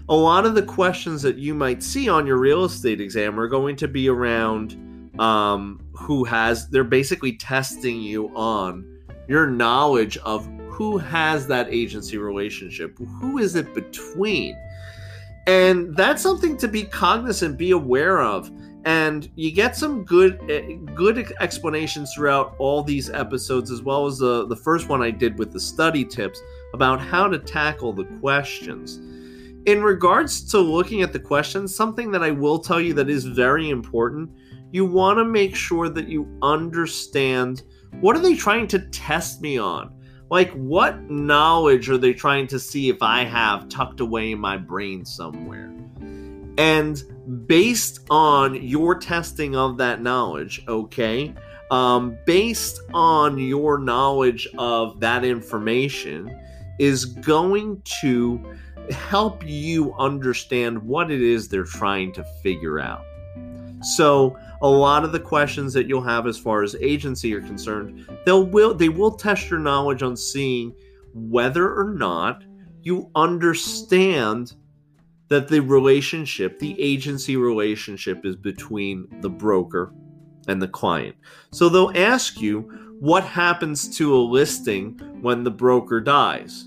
a 0.08 0.14
lot 0.14 0.46
of 0.46 0.54
the 0.54 0.62
questions 0.62 1.22
that 1.22 1.36
you 1.36 1.54
might 1.54 1.82
see 1.82 2.08
on 2.08 2.26
your 2.26 2.38
real 2.38 2.64
estate 2.64 3.00
exam 3.00 3.38
are 3.40 3.48
going 3.48 3.76
to 3.76 3.88
be 3.88 4.08
around 4.08 5.10
um, 5.18 5.80
who 5.92 6.24
has, 6.24 6.68
they're 6.68 6.84
basically 6.84 7.32
testing 7.36 8.00
you 8.00 8.28
on 8.36 8.84
your 9.28 9.46
knowledge 9.46 10.16
of 10.18 10.46
who 10.68 10.98
has 10.98 11.46
that 11.46 11.68
agency 11.72 12.18
relationship. 12.18 12.98
Who 12.98 13.38
is 13.38 13.54
it 13.54 13.72
between? 13.74 14.56
And 15.46 15.94
that's 15.94 16.22
something 16.22 16.56
to 16.58 16.68
be 16.68 16.84
cognizant, 16.84 17.56
be 17.58 17.70
aware 17.70 18.20
of 18.20 18.50
and 18.84 19.30
you 19.34 19.50
get 19.50 19.76
some 19.76 20.04
good 20.04 20.38
eh, 20.50 20.76
good 20.94 21.32
explanations 21.40 22.12
throughout 22.14 22.54
all 22.58 22.82
these 22.82 23.08
episodes 23.10 23.70
as 23.70 23.82
well 23.82 24.06
as 24.06 24.18
the 24.18 24.46
the 24.46 24.56
first 24.56 24.88
one 24.88 25.02
I 25.02 25.10
did 25.10 25.38
with 25.38 25.52
the 25.52 25.60
study 25.60 26.04
tips 26.04 26.40
about 26.74 27.00
how 27.00 27.28
to 27.28 27.38
tackle 27.38 27.92
the 27.92 28.04
questions. 28.20 29.00
In 29.66 29.82
regards 29.82 30.44
to 30.50 30.58
looking 30.58 31.00
at 31.00 31.14
the 31.14 31.18
questions, 31.18 31.74
something 31.74 32.10
that 32.12 32.22
I 32.22 32.30
will 32.30 32.58
tell 32.58 32.80
you 32.80 32.92
that 32.94 33.08
is 33.08 33.24
very 33.24 33.70
important, 33.70 34.30
you 34.72 34.84
want 34.84 35.18
to 35.18 35.24
make 35.24 35.56
sure 35.56 35.88
that 35.88 36.08
you 36.08 36.28
understand 36.42 37.62
what 38.00 38.16
are 38.16 38.20
they 38.20 38.34
trying 38.34 38.66
to 38.68 38.80
test 38.90 39.40
me 39.40 39.56
on? 39.56 39.90
Like 40.30 40.52
what 40.52 41.10
knowledge 41.10 41.88
are 41.88 41.96
they 41.96 42.12
trying 42.12 42.46
to 42.48 42.58
see 42.58 42.90
if 42.90 43.00
I 43.00 43.24
have 43.24 43.68
tucked 43.70 44.00
away 44.00 44.32
in 44.32 44.38
my 44.38 44.58
brain 44.58 45.06
somewhere? 45.06 45.72
And 46.58 47.02
based 47.46 48.00
on 48.10 48.54
your 48.62 48.94
testing 48.94 49.56
of 49.56 49.76
that 49.78 50.02
knowledge, 50.02 50.62
okay, 50.68 51.34
um, 51.70 52.18
based 52.26 52.80
on 52.92 53.38
your 53.38 53.78
knowledge 53.78 54.46
of 54.58 55.00
that 55.00 55.24
information, 55.24 56.40
is 56.78 57.04
going 57.04 57.80
to 58.00 58.56
help 58.90 59.46
you 59.46 59.94
understand 59.94 60.82
what 60.82 61.10
it 61.10 61.22
is 61.22 61.48
they're 61.48 61.64
trying 61.64 62.12
to 62.12 62.24
figure 62.42 62.80
out. 62.80 63.04
So, 63.82 64.36
a 64.62 64.68
lot 64.68 65.04
of 65.04 65.12
the 65.12 65.20
questions 65.20 65.74
that 65.74 65.86
you'll 65.86 66.02
have 66.02 66.26
as 66.26 66.38
far 66.38 66.62
as 66.62 66.74
agency 66.76 67.34
are 67.34 67.42
concerned, 67.42 68.08
they'll 68.24 68.46
will 68.46 68.74
they 68.74 68.88
will 68.88 69.10
test 69.10 69.50
your 69.50 69.60
knowledge 69.60 70.02
on 70.02 70.16
seeing 70.16 70.74
whether 71.12 71.74
or 71.74 71.92
not 71.92 72.44
you 72.82 73.10
understand 73.14 74.54
that 75.34 75.48
the 75.48 75.58
relationship, 75.58 76.60
the 76.60 76.80
agency 76.80 77.36
relationship, 77.36 78.24
is 78.24 78.36
between 78.36 79.08
the 79.20 79.28
broker 79.28 79.92
and 80.46 80.62
the 80.62 80.68
client. 80.68 81.16
So 81.50 81.68
they'll 81.68 81.90
ask 81.96 82.40
you 82.40 82.60
what 83.00 83.24
happens 83.24 83.96
to 83.96 84.14
a 84.14 84.16
listing 84.16 84.96
when 85.20 85.42
the 85.42 85.50
broker 85.50 86.00
dies. 86.00 86.66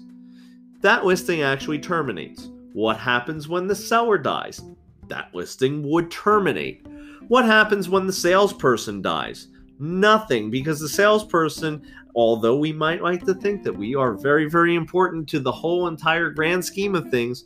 That 0.81 1.05
listing 1.05 1.43
actually 1.43 1.79
terminates. 1.79 2.49
What 2.73 2.97
happens 2.97 3.47
when 3.47 3.67
the 3.67 3.75
seller 3.75 4.17
dies? 4.17 4.61
That 5.07 5.33
listing 5.33 5.89
would 5.89 6.11
terminate. 6.11 6.85
What 7.29 7.45
happens 7.45 7.87
when 7.87 8.05
the 8.05 8.11
salesperson 8.11 9.01
dies? 9.01 9.47
Nothing, 9.79 10.51
because 10.51 10.81
the 10.81 10.89
salesperson, 10.89 11.87
although 12.17 12.57
we 12.57 12.73
might 12.73 13.03
like 13.03 13.23
to 13.23 13.35
think 13.35 13.63
that 13.63 13.71
we 13.71 13.93
are 13.93 14.13
very, 14.13 14.49
very 14.49 14.75
important 14.75 15.29
to 15.29 15.39
the 15.39 15.51
whole 15.51 15.87
entire 15.87 16.31
grand 16.31 16.65
scheme 16.65 16.95
of 16.95 17.09
things, 17.09 17.45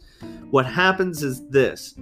what 0.50 0.66
happens 0.66 1.22
is 1.24 1.46
this 1.50 1.94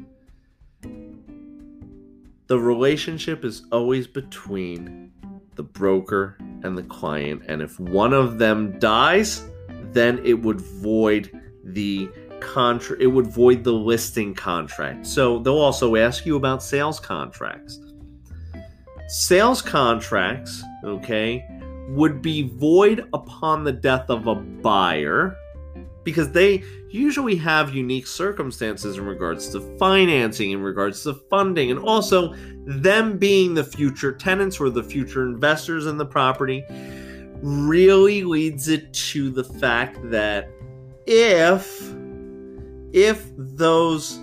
the 2.45 2.59
relationship 2.59 3.43
is 3.43 3.63
always 3.71 4.07
between 4.07 5.11
the 5.55 5.63
broker 5.63 6.37
and 6.63 6.77
the 6.77 6.83
client. 6.83 7.43
And 7.47 7.61
if 7.61 7.79
one 7.79 8.13
of 8.13 8.39
them 8.39 8.79
dies, 8.79 9.45
then 9.91 10.19
it 10.23 10.33
would 10.33 10.61
void 10.61 11.29
the 11.63 12.09
contract 12.39 13.01
it 13.01 13.07
would 13.07 13.27
void 13.27 13.63
the 13.63 13.73
listing 13.73 14.33
contract. 14.33 15.05
So 15.05 15.39
they'll 15.39 15.57
also 15.57 15.95
ask 15.95 16.25
you 16.25 16.37
about 16.37 16.63
sales 16.63 16.99
contracts. 16.99 17.79
Sales 19.07 19.61
contracts, 19.61 20.63
okay, 20.83 21.45
would 21.89 22.21
be 22.21 22.43
void 22.43 23.07
upon 23.13 23.63
the 23.63 23.71
death 23.71 24.09
of 24.09 24.27
a 24.27 24.35
buyer 24.35 25.35
because 26.03 26.31
they 26.31 26.63
usually 26.89 27.35
have 27.35 27.75
unique 27.75 28.07
circumstances 28.07 28.97
in 28.97 29.05
regards 29.05 29.49
to 29.49 29.61
financing, 29.77 30.51
in 30.51 30.61
regards 30.61 31.03
to 31.03 31.13
funding, 31.13 31.69
and 31.71 31.79
also 31.79 32.33
them 32.65 33.17
being 33.17 33.53
the 33.53 33.63
future 33.63 34.11
tenants 34.11 34.59
or 34.59 34.69
the 34.69 34.83
future 34.83 35.23
investors 35.23 35.85
in 35.85 35.97
the 35.97 36.05
property 36.05 36.63
really 37.41 38.23
leads 38.23 38.67
it 38.67 38.91
to 38.93 39.29
the 39.29 39.43
fact 39.43 39.97
that 40.09 40.49
if 41.05 41.93
if 42.91 43.31
those 43.37 44.19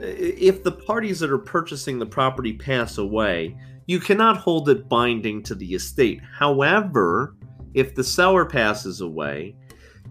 if 0.00 0.62
the 0.62 0.72
parties 0.72 1.20
that 1.20 1.30
are 1.30 1.38
purchasing 1.38 1.98
the 1.98 2.06
property 2.06 2.52
pass 2.52 2.98
away, 2.98 3.56
you 3.86 4.00
cannot 4.00 4.38
hold 4.38 4.68
it 4.68 4.88
binding 4.88 5.42
to 5.42 5.54
the 5.54 5.74
estate. 5.74 6.20
However, 6.22 7.36
if 7.74 7.94
the 7.94 8.04
seller 8.04 8.44
passes 8.44 9.00
away, 9.00 9.56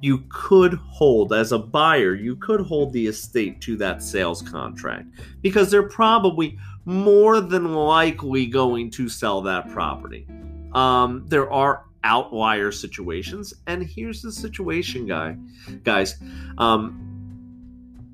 you 0.02 0.24
could 0.30 0.74
hold, 0.74 1.32
as 1.32 1.54
a 1.54 1.58
buyer, 1.58 2.14
you 2.14 2.36
could 2.36 2.60
hold 2.60 2.92
the 2.92 3.08
estate 3.08 3.62
to 3.62 3.78
that 3.78 4.04
sales 4.04 4.42
contract 4.42 5.08
because 5.42 5.72
they're 5.72 5.88
probably 5.88 6.58
more 6.86 7.40
than 7.40 7.74
likely 7.74 8.46
going 8.46 8.92
to 8.92 9.08
sell 9.08 9.42
that 9.42 9.70
property. 9.70 10.28
Um, 10.74 11.26
there 11.28 11.50
are 11.50 11.86
outlier 12.04 12.72
situations, 12.72 13.54
and 13.68 13.82
here's 13.82 14.22
the 14.22 14.32
situation, 14.32 15.06
guy, 15.06 15.38
guys. 15.84 16.22
Um, 16.58 17.00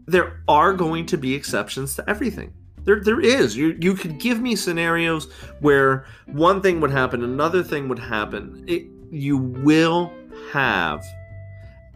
there 0.05 0.43
are 0.47 0.73
going 0.73 1.07
to 1.07 1.17
be 1.17 1.33
exceptions 1.33 1.95
to 1.95 2.07
everything. 2.07 2.53
There, 2.85 3.01
there 3.01 3.19
is. 3.19 3.55
You, 3.55 3.77
you 3.79 3.93
could 3.93 4.19
give 4.19 4.39
me 4.39 4.55
scenarios 4.55 5.31
where 5.59 6.05
one 6.27 6.61
thing 6.61 6.79
would 6.81 6.91
happen, 6.91 7.23
another 7.23 7.63
thing 7.63 7.87
would 7.89 7.99
happen. 7.99 8.63
It, 8.67 8.85
you 9.11 9.37
will 9.37 10.11
have 10.51 11.03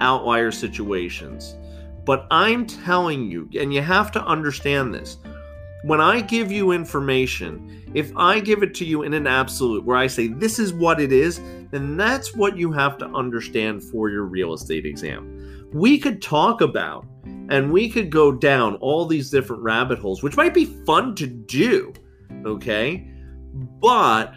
outlier 0.01 0.51
situations. 0.51 1.55
But 2.05 2.27
I'm 2.31 2.65
telling 2.65 3.31
you, 3.31 3.49
and 3.57 3.73
you 3.73 3.81
have 3.81 4.11
to 4.11 4.25
understand 4.25 4.93
this 4.93 5.17
when 5.83 5.99
I 5.99 6.21
give 6.21 6.49
you 6.49 6.71
information, 6.71 7.91
if 7.93 8.11
I 8.15 8.39
give 8.39 8.63
it 8.63 8.73
to 8.75 8.85
you 8.85 9.03
in 9.03 9.13
an 9.13 9.27
absolute 9.27 9.83
where 9.83 9.97
I 9.97 10.07
say 10.07 10.27
this 10.27 10.57
is 10.57 10.73
what 10.73 10.99
it 10.99 11.11
is, 11.11 11.41
then 11.71 11.97
that's 11.97 12.33
what 12.33 12.57
you 12.57 12.71
have 12.71 12.97
to 12.99 13.05
understand 13.07 13.83
for 13.83 14.09
your 14.09 14.23
real 14.23 14.53
estate 14.53 14.85
exam. 14.85 15.69
We 15.73 15.97
could 15.97 16.21
talk 16.21 16.61
about 16.61 17.05
and 17.49 17.71
we 17.71 17.89
could 17.89 18.09
go 18.09 18.31
down 18.31 18.75
all 18.75 19.05
these 19.05 19.29
different 19.29 19.61
rabbit 19.61 19.99
holes, 19.99 20.23
which 20.23 20.37
might 20.37 20.53
be 20.53 20.65
fun 20.65 21.15
to 21.15 21.27
do, 21.27 21.93
okay? 22.45 23.07
But 23.53 24.33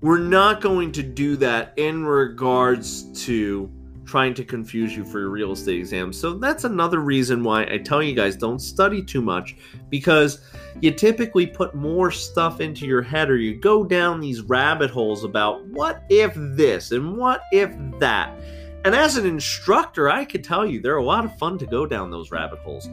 we're 0.00 0.18
not 0.18 0.60
going 0.60 0.92
to 0.92 1.02
do 1.02 1.36
that 1.36 1.72
in 1.76 2.04
regards 2.04 3.24
to 3.24 3.70
trying 4.04 4.34
to 4.34 4.44
confuse 4.44 4.96
you 4.96 5.04
for 5.04 5.20
your 5.20 5.30
real 5.30 5.52
estate 5.52 5.78
exam. 5.78 6.12
So 6.12 6.34
that's 6.34 6.64
another 6.64 7.00
reason 7.00 7.42
why 7.42 7.64
I 7.64 7.78
tell 7.78 8.02
you 8.02 8.14
guys 8.14 8.36
don't 8.36 8.58
study 8.58 9.02
too 9.02 9.22
much 9.22 9.56
because 9.88 10.42
you 10.80 10.90
typically 10.90 11.46
put 11.46 11.74
more 11.74 12.10
stuff 12.10 12.60
into 12.60 12.86
your 12.86 13.02
head 13.02 13.30
or 13.30 13.36
you 13.36 13.58
go 13.58 13.84
down 13.84 14.20
these 14.20 14.42
rabbit 14.42 14.90
holes 14.90 15.24
about 15.24 15.64
what 15.68 16.04
if 16.10 16.32
this 16.36 16.92
and 16.92 17.16
what 17.16 17.42
if 17.52 17.74
that. 17.98 18.38
And 18.84 18.94
as 18.94 19.16
an 19.16 19.24
instructor, 19.24 20.10
I 20.10 20.26
could 20.26 20.44
tell 20.44 20.66
you 20.66 20.80
they're 20.80 20.98
a 20.98 21.04
lot 21.04 21.24
of 21.24 21.36
fun 21.38 21.56
to 21.58 21.66
go 21.66 21.86
down 21.86 22.10
those 22.10 22.30
rabbit 22.30 22.58
holes, 22.58 22.86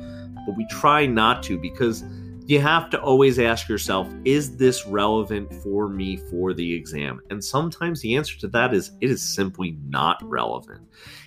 but 0.45 0.55
we 0.55 0.65
try 0.67 1.05
not 1.05 1.43
to 1.43 1.57
because 1.57 2.05
you 2.45 2.59
have 2.59 2.89
to 2.89 3.01
always 3.01 3.39
ask 3.39 3.67
yourself, 3.67 4.07
is 4.25 4.57
this 4.57 4.85
relevant 4.85 5.53
for 5.61 5.89
me 5.89 6.17
for 6.29 6.53
the 6.53 6.73
exam? 6.73 7.21
And 7.29 7.43
sometimes 7.43 8.01
the 8.01 8.15
answer 8.15 8.37
to 8.39 8.47
that 8.49 8.73
is 8.73 8.91
it 9.01 9.11
is 9.11 9.21
simply 9.21 9.77
not 9.87 10.17
relevant. 10.23 10.81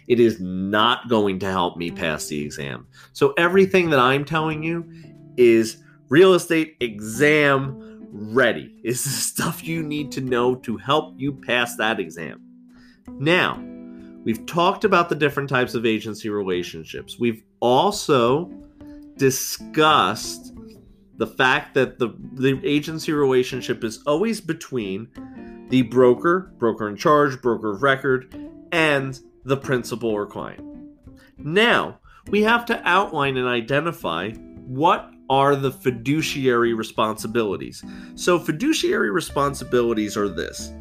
It 0.07 0.19
is 0.19 0.41
not 0.41 1.09
going 1.09 1.39
to 1.41 1.47
help 1.47 1.77
me 1.77 1.91
pass 1.91 2.27
the 2.27 2.43
exam. 2.43 2.87
So 3.13 3.33
everything 3.37 3.91
that 3.91 4.01
I'm 4.01 4.25
telling 4.25 4.63
you 4.63 4.91
is 5.37 5.77
real 6.09 6.35
estate 6.35 6.77
exam 6.81 8.09
ready. 8.11 8.81
Is 8.83 9.05
the 9.05 9.11
stuff 9.43 9.63
you 9.63 9.83
need 9.83 10.11
to 10.13 10.21
know 10.21 10.55
to 10.57 10.77
help 10.79 11.15
you 11.17 11.33
pass 11.33 11.77
that 11.77 12.01
exam. 12.01 12.41
Now, 13.19 13.63
we've 14.25 14.45
talked 14.47 14.85
about 14.85 15.09
the 15.09 15.15
different 15.15 15.49
types 15.49 15.75
of 15.75 15.87
agency 15.87 16.29
relationships. 16.29 17.19
We've 17.19 17.43
also 17.61 18.51
discussed 19.17 20.53
the 21.17 21.27
fact 21.27 21.75
that 21.75 21.99
the, 21.99 22.15
the 22.33 22.61
agency 22.65 23.13
relationship 23.13 23.85
is 23.85 24.03
always 24.07 24.41
between 24.41 25.09
the 25.69 25.83
broker, 25.83 26.53
broker 26.59 26.89
in 26.89 26.97
charge, 26.97 27.41
broker 27.41 27.71
of 27.73 27.83
record, 27.83 28.35
and 28.73 29.19
the 29.45 29.57
principal 29.57 30.11
or 30.11 30.27
client. 30.27 30.61
Now, 31.39 32.01
we 32.29 32.43
have 32.43 32.67
to 32.67 32.81
outline 32.89 33.37
and 33.37 33.47
identify 33.47 34.33
what 34.33 35.11
are 35.31 35.57
the 35.57 35.71
fiduciary 35.71 36.75
responsibilities. 36.75 37.85
So, 38.15 38.39
fiduciary 38.39 39.11
responsibilities 39.11 40.17
are 40.17 40.29
this 40.29 40.73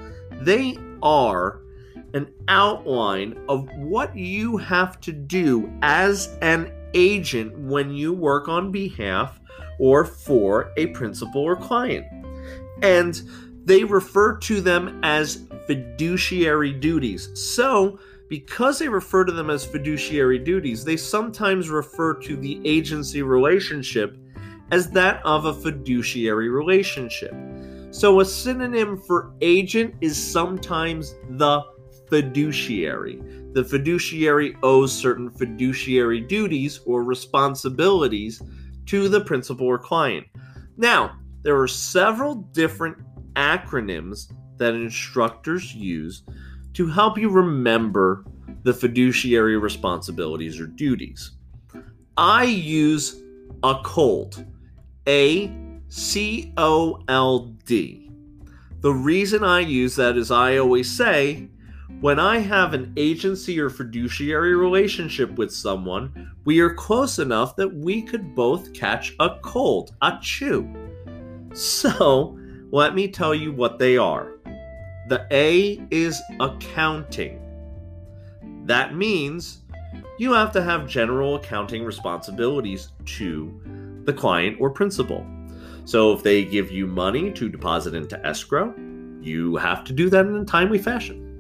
they 0.42 0.78
are 1.02 1.62
an 2.14 2.32
outline 2.48 3.38
of 3.50 3.68
what 3.78 4.16
you 4.16 4.58
have 4.58 5.00
to 5.02 5.12
do 5.12 5.72
as 5.82 6.38
an 6.42 6.72
agent 6.94 7.58
when 7.58 7.92
you 7.92 8.14
work 8.14 8.48
on 8.48 8.72
behalf 8.72 9.40
or 9.80 10.06
for 10.06 10.72
a 10.78 10.88
principal 10.88 11.42
or 11.42 11.56
client. 11.56 12.06
And 12.82 13.22
they 13.66 13.84
refer 13.84 14.38
to 14.38 14.62
them 14.62 15.00
as 15.04 15.48
fiduciary 15.68 16.74
duties. 16.74 17.30
So, 17.34 18.00
because 18.30 18.80
they 18.80 18.90
refer 18.90 19.26
to 19.26 19.32
them 19.32 19.50
as 19.50 19.66
fiduciary 19.66 20.40
duties, 20.40 20.84
they 20.84 20.98
sometimes 20.98 21.70
refer 21.70 22.16
to 22.22 22.36
the 22.36 22.60
agency 22.66 23.22
relationship 23.22 24.18
as 24.72 24.90
that 24.92 25.24
of 25.24 25.46
a 25.46 25.54
fiduciary 25.54 26.50
relationship. 26.50 27.34
So, 27.92 28.20
a 28.20 28.26
synonym 28.26 28.98
for 28.98 29.34
agent 29.42 29.96
is 30.02 30.18
sometimes 30.18 31.16
the 31.32 31.62
fiduciary. 32.14 33.20
The 33.54 33.64
fiduciary 33.64 34.56
owes 34.62 34.94
certain 34.94 35.32
fiduciary 35.32 36.22
duties 36.22 36.80
or 36.86 37.04
responsibilities 37.04 38.40
to 38.86 39.10
the 39.10 39.22
principal 39.22 39.66
or 39.66 39.80
client. 39.80 40.28
Now, 40.78 41.18
there 41.42 41.60
are 41.60 41.68
several 41.68 42.36
different 42.36 42.98
acronyms 43.34 44.32
that 44.58 44.76
instructors 44.76 45.74
use 45.74 46.22
to 46.74 46.86
help 46.86 47.18
you 47.18 47.32
remember 47.32 48.26
the 48.62 48.76
fiduciary 48.76 49.58
responsibilities 49.58 50.60
or 50.60 50.68
duties. 50.68 51.32
I 52.16 52.44
use 52.44 53.24
a 53.64 53.80
cold, 53.84 54.46
A 55.08 55.52
C 55.88 56.54
O 56.58 57.04
L 57.08 57.56
D. 57.66 58.12
The 58.82 58.94
reason 58.94 59.44
I 59.44 59.62
use 59.62 59.96
that 59.96 60.16
is 60.16 60.30
I 60.30 60.58
always 60.58 60.92
say 60.92 61.50
when 62.04 62.20
I 62.20 62.40
have 62.40 62.74
an 62.74 62.92
agency 62.98 63.58
or 63.62 63.70
fiduciary 63.70 64.56
relationship 64.56 65.38
with 65.38 65.54
someone, 65.54 66.34
we 66.44 66.60
are 66.60 66.74
close 66.74 67.18
enough 67.18 67.56
that 67.56 67.74
we 67.74 68.02
could 68.02 68.36
both 68.36 68.74
catch 68.74 69.16
a 69.22 69.38
cold, 69.42 69.96
a 70.02 70.20
chew. 70.22 70.70
So, 71.54 72.38
let 72.72 72.94
me 72.94 73.08
tell 73.08 73.34
you 73.34 73.54
what 73.54 73.80
they 73.80 73.96
are. 73.96 74.34
The 75.08 75.26
A 75.32 75.82
is 75.92 76.22
accounting. 76.42 77.40
That 78.66 78.98
means 78.98 79.62
you 80.20 80.34
have 80.34 80.52
to 80.52 80.62
have 80.62 80.86
general 80.90 81.36
accounting 81.36 81.86
responsibilities 81.86 82.90
to 83.06 84.02
the 84.04 84.12
client 84.12 84.58
or 84.60 84.72
principal. 84.72 85.26
So, 85.86 86.12
if 86.12 86.22
they 86.22 86.44
give 86.44 86.70
you 86.70 86.86
money 86.86 87.32
to 87.32 87.48
deposit 87.48 87.94
into 87.94 88.22
escrow, 88.28 88.76
you 89.22 89.56
have 89.56 89.86
to 89.86 89.94
do 89.94 90.10
that 90.10 90.26
in 90.26 90.36
a 90.36 90.44
timely 90.44 90.80
fashion. 90.80 91.33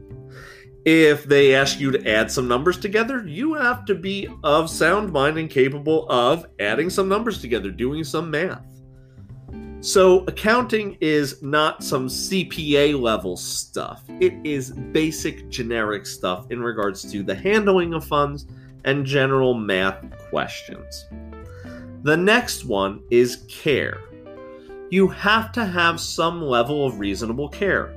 If 0.85 1.23
they 1.23 1.55
ask 1.55 1.79
you 1.79 1.91
to 1.91 2.09
add 2.09 2.29
some 2.29 2.47
numbers 2.47 2.77
together, 2.77 3.25
you 3.25 3.53
have 3.53 3.85
to 3.85 3.95
be 3.95 4.27
of 4.43 4.69
sound 4.69 5.13
mind 5.13 5.37
and 5.37 5.49
capable 5.49 6.09
of 6.09 6.45
adding 6.59 6.89
some 6.89 7.07
numbers 7.07 7.39
together, 7.39 7.71
doing 7.71 8.03
some 8.03 8.29
math. 8.29 8.65
So, 9.79 10.23
accounting 10.27 10.97
is 11.01 11.41
not 11.41 11.83
some 11.83 12.07
CPA 12.07 12.99
level 12.99 13.35
stuff. 13.35 14.03
It 14.21 14.33
is 14.43 14.71
basic 14.71 15.49
generic 15.49 16.05
stuff 16.05 16.47
in 16.51 16.61
regards 16.61 17.09
to 17.11 17.23
the 17.23 17.35
handling 17.35 17.93
of 17.93 18.05
funds 18.05 18.45
and 18.85 19.05
general 19.05 19.53
math 19.53 20.03
questions. 20.29 21.05
The 22.03 22.17
next 22.17 22.65
one 22.65 23.01
is 23.09 23.45
care. 23.49 24.01
You 24.89 25.07
have 25.07 25.51
to 25.53 25.65
have 25.65 25.99
some 25.99 26.41
level 26.41 26.85
of 26.85 26.99
reasonable 26.99 27.49
care. 27.49 27.93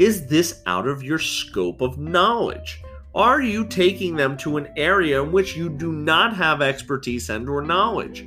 Is 0.00 0.26
this 0.26 0.62
out 0.64 0.88
of 0.88 1.02
your 1.02 1.18
scope 1.18 1.82
of 1.82 1.98
knowledge? 1.98 2.80
Are 3.14 3.42
you 3.42 3.66
taking 3.66 4.16
them 4.16 4.34
to 4.38 4.56
an 4.56 4.72
area 4.74 5.22
in 5.22 5.30
which 5.30 5.54
you 5.54 5.68
do 5.68 5.92
not 5.92 6.34
have 6.34 6.62
expertise 6.62 7.28
and 7.28 7.46
or 7.46 7.60
knowledge? 7.60 8.26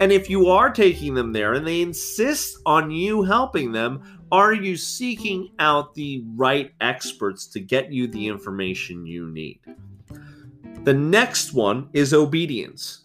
And 0.00 0.12
if 0.12 0.30
you 0.30 0.46
are 0.46 0.70
taking 0.70 1.12
them 1.12 1.34
there 1.34 1.52
and 1.52 1.66
they 1.66 1.82
insist 1.82 2.56
on 2.64 2.90
you 2.90 3.22
helping 3.22 3.70
them, 3.70 4.22
are 4.32 4.54
you 4.54 4.78
seeking 4.78 5.50
out 5.58 5.94
the 5.94 6.24
right 6.36 6.72
experts 6.80 7.46
to 7.48 7.60
get 7.60 7.92
you 7.92 8.06
the 8.06 8.26
information 8.26 9.04
you 9.04 9.28
need? 9.28 9.60
The 10.84 10.94
next 10.94 11.52
one 11.52 11.90
is 11.92 12.14
obedience. 12.14 13.04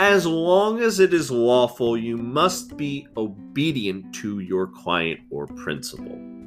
As 0.00 0.26
long 0.26 0.80
as 0.80 0.98
it 0.98 1.14
is 1.14 1.30
lawful, 1.30 1.96
you 1.96 2.16
must 2.16 2.76
be 2.76 3.06
obedient 3.16 4.12
to 4.16 4.40
your 4.40 4.66
client 4.66 5.20
or 5.30 5.46
principal. 5.46 6.37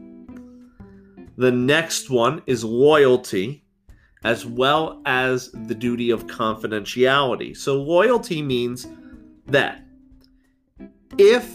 The 1.41 1.51
next 1.51 2.11
one 2.11 2.43
is 2.45 2.63
loyalty, 2.63 3.65
as 4.23 4.45
well 4.45 5.01
as 5.07 5.49
the 5.51 5.73
duty 5.73 6.11
of 6.11 6.27
confidentiality. 6.27 7.57
So, 7.57 7.81
loyalty 7.81 8.43
means 8.43 8.85
that 9.47 9.83
if 11.17 11.51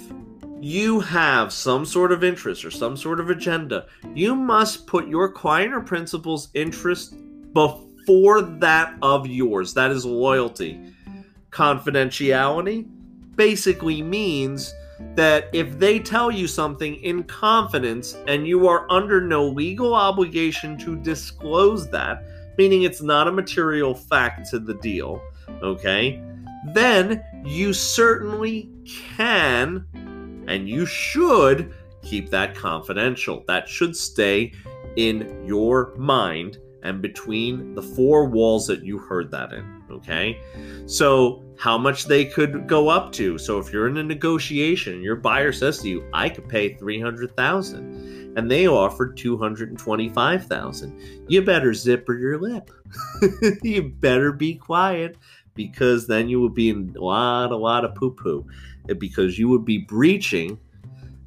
you 0.60 0.98
have 0.98 1.52
some 1.52 1.86
sort 1.86 2.10
of 2.10 2.24
interest 2.24 2.64
or 2.64 2.70
some 2.72 2.96
sort 2.96 3.20
of 3.20 3.30
agenda, 3.30 3.86
you 4.12 4.34
must 4.34 4.88
put 4.88 5.06
your 5.06 5.30
client 5.30 5.72
or 5.72 5.82
principal's 5.82 6.48
interest 6.52 7.14
before 7.52 8.42
that 8.42 8.92
of 9.02 9.28
yours. 9.28 9.72
That 9.74 9.92
is 9.92 10.04
loyalty. 10.04 10.80
Confidentiality 11.50 12.88
basically 13.36 14.02
means 14.02 14.74
that 15.14 15.48
if 15.52 15.78
they 15.78 15.98
tell 15.98 16.30
you 16.30 16.46
something 16.46 16.96
in 16.96 17.24
confidence 17.24 18.16
and 18.26 18.46
you 18.46 18.66
are 18.66 18.90
under 18.90 19.20
no 19.20 19.46
legal 19.46 19.94
obligation 19.94 20.78
to 20.78 20.96
disclose 20.96 21.88
that, 21.90 22.24
meaning 22.56 22.82
it's 22.82 23.02
not 23.02 23.28
a 23.28 23.32
material 23.32 23.94
fact 23.94 24.48
to 24.50 24.58
the 24.58 24.74
deal, 24.74 25.22
okay, 25.62 26.22
then 26.72 27.22
you 27.44 27.72
certainly 27.72 28.70
can 29.16 29.84
and 30.48 30.68
you 30.68 30.86
should 30.86 31.74
keep 32.02 32.30
that 32.30 32.54
confidential. 32.54 33.44
That 33.46 33.68
should 33.68 33.96
stay 33.96 34.52
in 34.96 35.44
your 35.44 35.94
mind 35.96 36.58
and 36.82 37.02
between 37.02 37.74
the 37.74 37.82
four 37.82 38.26
walls 38.26 38.66
that 38.68 38.84
you 38.84 38.98
heard 38.98 39.30
that 39.32 39.52
in. 39.52 39.75
Okay. 39.90 40.40
So, 40.86 41.42
how 41.58 41.78
much 41.78 42.04
they 42.04 42.24
could 42.24 42.66
go 42.66 42.88
up 42.88 43.12
to. 43.12 43.38
So, 43.38 43.58
if 43.58 43.72
you're 43.72 43.88
in 43.88 43.96
a 43.96 44.02
negotiation, 44.02 45.02
your 45.02 45.16
buyer 45.16 45.52
says 45.52 45.78
to 45.78 45.88
you, 45.88 46.08
I 46.12 46.28
could 46.28 46.48
pay 46.48 46.74
300000 46.74 48.34
and 48.36 48.50
they 48.50 48.68
offered 48.68 49.16
225000 49.16 51.24
you 51.28 51.42
better 51.42 51.72
zipper 51.72 52.14
your 52.14 52.38
lip. 52.38 52.70
you 53.62 53.82
better 53.82 54.32
be 54.32 54.54
quiet 54.54 55.16
because 55.54 56.06
then 56.06 56.28
you 56.28 56.40
would 56.40 56.54
be 56.54 56.68
in 56.68 56.94
a 56.96 57.00
lot, 57.00 57.50
a 57.50 57.56
lot 57.56 57.84
of 57.84 57.94
poo 57.94 58.12
poo 58.12 58.46
because 58.98 59.38
you 59.38 59.48
would 59.48 59.64
be 59.64 59.78
breaching 59.78 60.58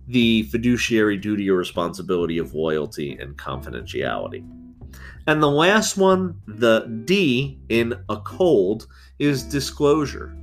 the 0.07 0.43
fiduciary 0.43 1.17
duty 1.17 1.49
or 1.49 1.55
responsibility 1.55 2.37
of 2.37 2.53
loyalty 2.53 3.17
and 3.19 3.37
confidentiality. 3.37 4.47
And 5.29 5.43
the 5.43 5.51
last 5.51 5.95
one, 5.95 6.41
the 6.47 7.03
D 7.05 7.59
in 7.69 7.93
a 8.09 8.17
cold, 8.17 8.87
is 9.19 9.43
disclosure. 9.43 10.35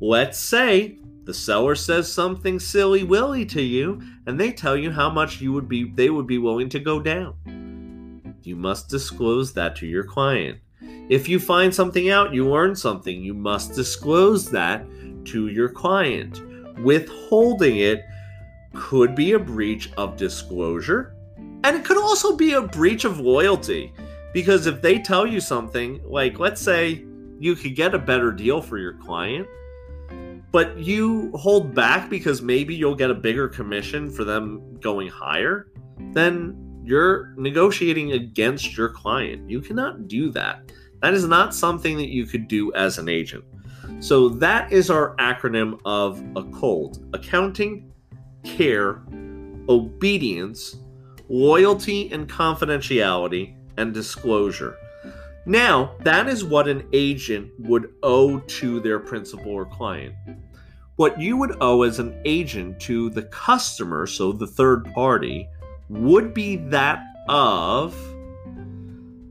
Let's 0.00 0.38
say 0.38 1.00
the 1.24 1.34
seller 1.34 1.74
says 1.74 2.12
something 2.12 2.60
silly 2.60 3.02
willy 3.02 3.44
to 3.46 3.60
you 3.60 4.00
and 4.26 4.38
they 4.38 4.52
tell 4.52 4.76
you 4.76 4.92
how 4.92 5.10
much 5.10 5.40
you 5.40 5.52
would 5.52 5.68
be 5.68 5.90
they 5.90 6.10
would 6.10 6.28
be 6.28 6.38
willing 6.38 6.68
to 6.68 6.78
go 6.78 7.02
down. 7.02 8.36
You 8.44 8.54
must 8.54 8.88
disclose 8.88 9.52
that 9.54 9.74
to 9.78 9.86
your 9.86 10.04
client. 10.04 10.60
If 11.08 11.28
you 11.28 11.40
find 11.40 11.74
something 11.74 12.10
out, 12.10 12.32
you 12.32 12.48
learn 12.48 12.76
something, 12.76 13.20
you 13.20 13.34
must 13.34 13.74
disclose 13.74 14.48
that 14.52 14.86
to 15.24 15.48
your 15.48 15.70
client. 15.70 16.40
Withholding 16.78 17.78
it 17.78 18.04
could 18.74 19.16
be 19.16 19.32
a 19.32 19.40
breach 19.40 19.90
of 19.96 20.16
disclosure, 20.16 21.16
and 21.64 21.76
it 21.76 21.84
could 21.84 21.98
also 21.98 22.36
be 22.36 22.52
a 22.52 22.62
breach 22.62 23.04
of 23.04 23.18
loyalty. 23.18 23.92
Because 24.32 24.66
if 24.66 24.80
they 24.80 24.98
tell 24.98 25.26
you 25.26 25.40
something, 25.40 26.00
like 26.04 26.38
let's 26.38 26.60
say 26.60 27.04
you 27.38 27.54
could 27.56 27.74
get 27.74 27.94
a 27.94 27.98
better 27.98 28.30
deal 28.32 28.62
for 28.62 28.78
your 28.78 28.94
client, 28.94 29.48
but 30.52 30.78
you 30.78 31.30
hold 31.36 31.74
back 31.74 32.10
because 32.10 32.42
maybe 32.42 32.74
you'll 32.74 32.94
get 32.94 33.10
a 33.10 33.14
bigger 33.14 33.48
commission 33.48 34.10
for 34.10 34.24
them 34.24 34.78
going 34.80 35.08
higher, 35.08 35.68
then 36.12 36.82
you're 36.84 37.34
negotiating 37.36 38.12
against 38.12 38.76
your 38.76 38.88
client. 38.88 39.48
You 39.48 39.60
cannot 39.60 40.08
do 40.08 40.30
that. 40.32 40.72
That 41.02 41.14
is 41.14 41.26
not 41.26 41.54
something 41.54 41.96
that 41.96 42.08
you 42.08 42.26
could 42.26 42.48
do 42.48 42.72
as 42.74 42.98
an 42.98 43.08
agent. 43.08 43.44
So 44.00 44.28
that 44.28 44.72
is 44.72 44.90
our 44.90 45.16
acronym 45.16 45.80
of 45.84 46.22
a 46.36 46.44
cold 46.44 47.06
accounting, 47.14 47.92
care, 48.44 49.02
obedience, 49.68 50.76
loyalty 51.28 52.10
and 52.12 52.28
confidentiality, 52.28 53.54
and 53.80 53.94
disclosure. 53.94 54.76
Now, 55.46 55.96
that 56.00 56.28
is 56.28 56.44
what 56.44 56.68
an 56.68 56.86
agent 56.92 57.50
would 57.58 57.94
owe 58.02 58.38
to 58.38 58.80
their 58.80 59.00
principal 59.00 59.52
or 59.52 59.64
client. 59.64 60.14
What 60.96 61.18
you 61.18 61.38
would 61.38 61.56
owe 61.62 61.82
as 61.82 61.98
an 61.98 62.20
agent 62.26 62.78
to 62.80 63.08
the 63.10 63.22
customer, 63.22 64.06
so 64.06 64.32
the 64.32 64.46
third 64.46 64.84
party, 64.92 65.48
would 65.88 66.34
be 66.34 66.56
that 66.56 67.02
of 67.28 67.96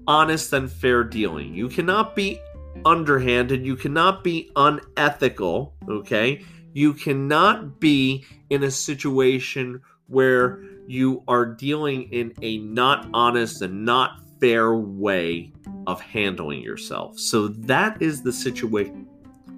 honest 0.08 0.52
and 0.54 0.72
fair 0.72 1.04
dealing. 1.04 1.54
You 1.54 1.70
cannot 1.70 2.16
be 2.16 2.42
underhanded, 2.86 3.66
you 3.66 3.76
cannot 3.76 4.24
be 4.24 4.52
unethical, 4.56 5.76
okay? 5.88 6.44
You 6.74 6.94
cannot 6.94 7.80
be 7.80 8.26
in 8.50 8.64
a 8.64 8.72
situation 8.72 9.82
where 10.08 10.64
you 10.88 11.24
are 11.28 11.46
dealing 11.46 12.12
in 12.12 12.34
a 12.42 12.58
not 12.58 13.08
honest 13.14 13.62
and 13.62 13.86
not 13.86 14.22
fair 14.40 14.76
way 14.76 15.52
of 15.88 16.02
handling 16.02 16.62
yourself. 16.62 17.20
So 17.20 17.48
that 17.48 18.02
is 18.02 18.22
the 18.22 18.34
situation 18.34 19.08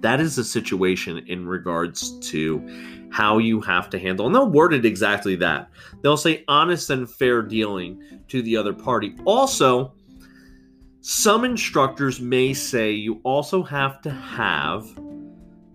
that 0.02 0.20
is 0.20 0.34
the 0.34 0.44
situation 0.44 1.18
in 1.28 1.46
regards 1.46 2.18
to 2.18 3.08
how 3.10 3.38
you 3.38 3.60
have 3.60 3.88
to 3.90 3.98
handle. 3.98 4.26
And 4.26 4.34
they'll 4.34 4.50
word 4.50 4.74
it 4.74 4.84
exactly 4.84 5.36
that. 5.36 5.70
They'll 6.02 6.16
say 6.16 6.44
honest 6.48 6.90
and 6.90 7.08
fair 7.08 7.40
dealing 7.40 8.02
to 8.28 8.42
the 8.42 8.56
other 8.56 8.72
party. 8.72 9.14
Also, 9.24 9.94
some 11.00 11.44
instructors 11.44 12.20
may 12.20 12.52
say 12.52 12.90
you 12.90 13.20
also 13.22 13.62
have 13.62 14.02
to 14.02 14.10
have 14.10 14.86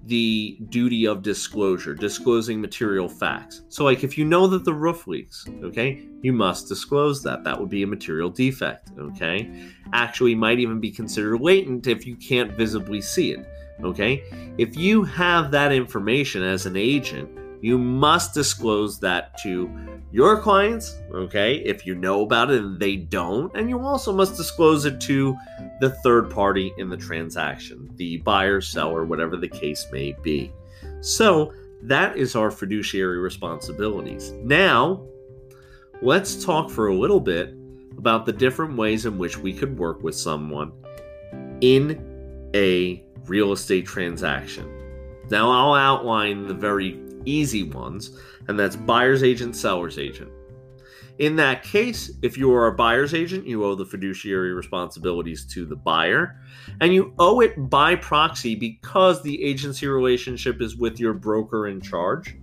the 0.08 0.58
duty 0.70 1.06
of 1.06 1.22
disclosure, 1.22 1.94
disclosing 1.94 2.62
material 2.62 3.10
facts. 3.10 3.64
So, 3.68 3.84
like 3.84 4.04
if 4.04 4.18
you 4.18 4.24
know 4.24 4.48
that 4.48 4.64
the 4.64 4.74
roof 4.74 5.06
leaks, 5.06 5.46
okay, 5.64 6.08
you 6.22 6.32
must 6.32 6.68
disclose 6.68 7.22
that. 7.24 7.44
That 7.44 7.60
would 7.60 7.70
be 7.70 7.84
a 7.84 7.88
material 7.88 8.30
defect, 8.30 8.92
okay? 8.98 9.52
Actually, 9.94 10.34
might 10.34 10.60
even 10.60 10.80
be 10.80 10.92
considered 10.92 11.42
latent 11.42 11.88
if 11.88 12.08
you 12.08 12.16
can't 12.16 12.54
visibly 12.54 13.02
see 13.02 13.32
it, 13.32 13.46
okay? 13.84 14.24
If 14.58 14.78
you 14.78 15.04
have 15.04 15.52
that 15.52 15.74
information 15.74 16.42
as 16.42 16.66
an 16.66 16.78
agent, 16.78 17.30
you 17.62 17.78
must 17.78 18.34
disclose 18.34 19.00
that 19.00 19.38
to 19.40 19.70
your 20.12 20.40
clients, 20.40 21.00
okay, 21.14 21.56
if 21.58 21.86
you 21.86 21.96
know 21.96 22.22
about 22.22 22.52
it 22.52 22.62
and 22.62 22.80
they 22.80 22.96
don't, 22.96 23.56
and 23.56 23.70
you 23.70 23.80
also 23.80 24.14
must 24.14 24.38
disclose 24.38 24.86
it 24.86 25.02
to 25.02 25.36
the 25.82 25.90
third 26.04 26.30
party 26.30 26.74
in 26.78 26.90
the 26.90 26.98
transaction, 26.98 27.90
the 27.96 28.18
buyer, 28.18 28.62
seller, 28.62 29.06
whatever 29.06 29.36
the 29.38 29.48
case 29.48 29.88
may 29.92 30.16
be. 30.22 30.52
So 31.02 31.54
that 31.84 32.18
is 32.18 32.36
our 32.36 32.52
fiduciary 32.52 33.20
responsibilities. 33.20 34.32
Now, 34.44 35.06
let's 36.02 36.44
talk 36.44 36.70
for 36.70 36.88
a 36.88 36.96
little 36.96 37.20
bit 37.20 37.54
about 37.98 38.26
the 38.26 38.34
different 38.34 38.78
ways 38.78 39.06
in 39.06 39.18
which 39.18 39.38
we 39.38 39.52
could 39.52 39.78
work 39.78 40.04
with 40.04 40.16
someone 40.16 40.72
in 41.62 42.50
a 42.56 43.04
real 43.26 43.52
estate 43.52 43.86
transaction. 43.86 44.72
Now, 45.30 45.52
I'll 45.52 45.74
outline 45.74 46.48
the 46.48 46.54
very 46.54 47.00
easy 47.28 47.64
ones, 47.64 48.18
and 48.48 48.58
that's 48.58 48.76
buyer's 48.76 49.24
agent, 49.24 49.56
seller's 49.56 49.98
agent. 49.98 50.32
In 51.20 51.36
that 51.38 51.64
case, 51.64 52.12
if 52.22 52.38
you 52.38 52.54
are 52.54 52.68
a 52.68 52.76
buyer's 52.76 53.16
agent, 53.16 53.48
you 53.48 53.64
owe 53.64 53.74
the 53.74 53.86
fiduciary 53.86 54.54
responsibilities 54.54 55.46
to 55.48 55.66
the 55.66 55.76
buyer, 55.76 56.40
and 56.80 56.94
you 56.94 57.14
owe 57.18 57.42
it 57.42 57.70
by 57.70 57.96
proxy 57.96 58.54
because 58.54 59.24
the 59.24 59.44
agency 59.44 59.88
relationship 59.88 60.62
is 60.62 60.76
with 60.76 61.00
your 61.00 61.14
broker 61.14 61.68
in 61.68 61.82
charge. 61.82 62.36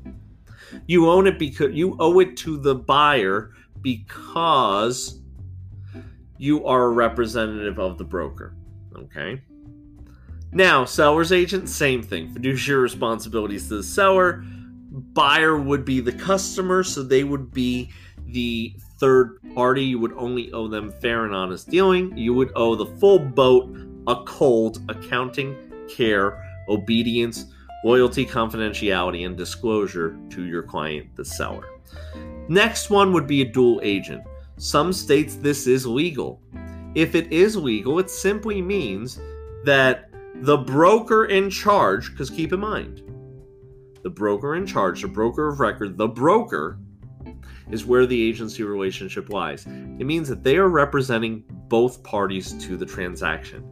You 0.86 1.08
own 1.08 1.28
it 1.28 1.38
because 1.38 1.72
you 1.72 1.96
owe 2.00 2.18
it 2.18 2.36
to 2.38 2.58
the 2.58 2.74
buyer 2.74 3.52
because 3.80 5.20
you 6.36 6.66
are 6.66 6.86
a 6.86 6.90
representative 6.90 7.78
of 7.78 7.96
the 7.96 8.04
broker. 8.04 8.56
Okay? 8.96 9.40
Now, 10.50 10.84
seller's 10.84 11.30
agent, 11.30 11.68
same 11.68 12.02
thing. 12.02 12.32
Fiduciary 12.32 12.82
responsibilities 12.82 13.68
to 13.68 13.76
the 13.76 13.82
seller. 13.82 14.44
Buyer 14.94 15.58
would 15.58 15.84
be 15.84 16.00
the 16.00 16.12
customer, 16.12 16.84
so 16.84 17.02
they 17.02 17.24
would 17.24 17.52
be 17.52 17.90
the 18.26 18.76
third 19.00 19.40
party. 19.54 19.84
You 19.84 19.98
would 19.98 20.12
only 20.12 20.52
owe 20.52 20.68
them 20.68 20.92
fair 20.92 21.24
and 21.24 21.34
honest 21.34 21.68
dealing. 21.68 22.16
You 22.16 22.32
would 22.34 22.52
owe 22.54 22.76
the 22.76 22.86
full 22.86 23.18
boat 23.18 23.76
a 24.06 24.16
cold 24.24 24.78
accounting, 24.88 25.56
care, 25.88 26.40
obedience, 26.68 27.46
loyalty, 27.84 28.24
confidentiality, 28.24 29.26
and 29.26 29.36
disclosure 29.36 30.16
to 30.30 30.44
your 30.44 30.62
client, 30.62 31.14
the 31.16 31.24
seller. 31.24 31.68
Next 32.48 32.88
one 32.88 33.12
would 33.12 33.26
be 33.26 33.42
a 33.42 33.46
dual 33.46 33.80
agent. 33.82 34.22
Some 34.58 34.92
states 34.92 35.34
this 35.34 35.66
is 35.66 35.86
legal. 35.86 36.40
If 36.94 37.16
it 37.16 37.32
is 37.32 37.56
legal, 37.56 37.98
it 37.98 38.10
simply 38.10 38.62
means 38.62 39.18
that 39.64 40.10
the 40.36 40.58
broker 40.58 41.24
in 41.24 41.50
charge, 41.50 42.10
because 42.10 42.30
keep 42.30 42.52
in 42.52 42.60
mind, 42.60 43.02
the 44.04 44.10
broker 44.10 44.54
in 44.54 44.66
charge, 44.66 45.02
the 45.02 45.08
broker 45.08 45.48
of 45.48 45.58
record, 45.58 45.96
the 45.96 46.06
broker 46.06 46.78
is 47.70 47.86
where 47.86 48.04
the 48.06 48.28
agency 48.28 48.62
relationship 48.62 49.30
lies. 49.30 49.66
It 49.66 50.04
means 50.04 50.28
that 50.28 50.44
they 50.44 50.58
are 50.58 50.68
representing 50.68 51.42
both 51.48 52.02
parties 52.04 52.52
to 52.66 52.76
the 52.76 52.84
transaction. 52.84 53.64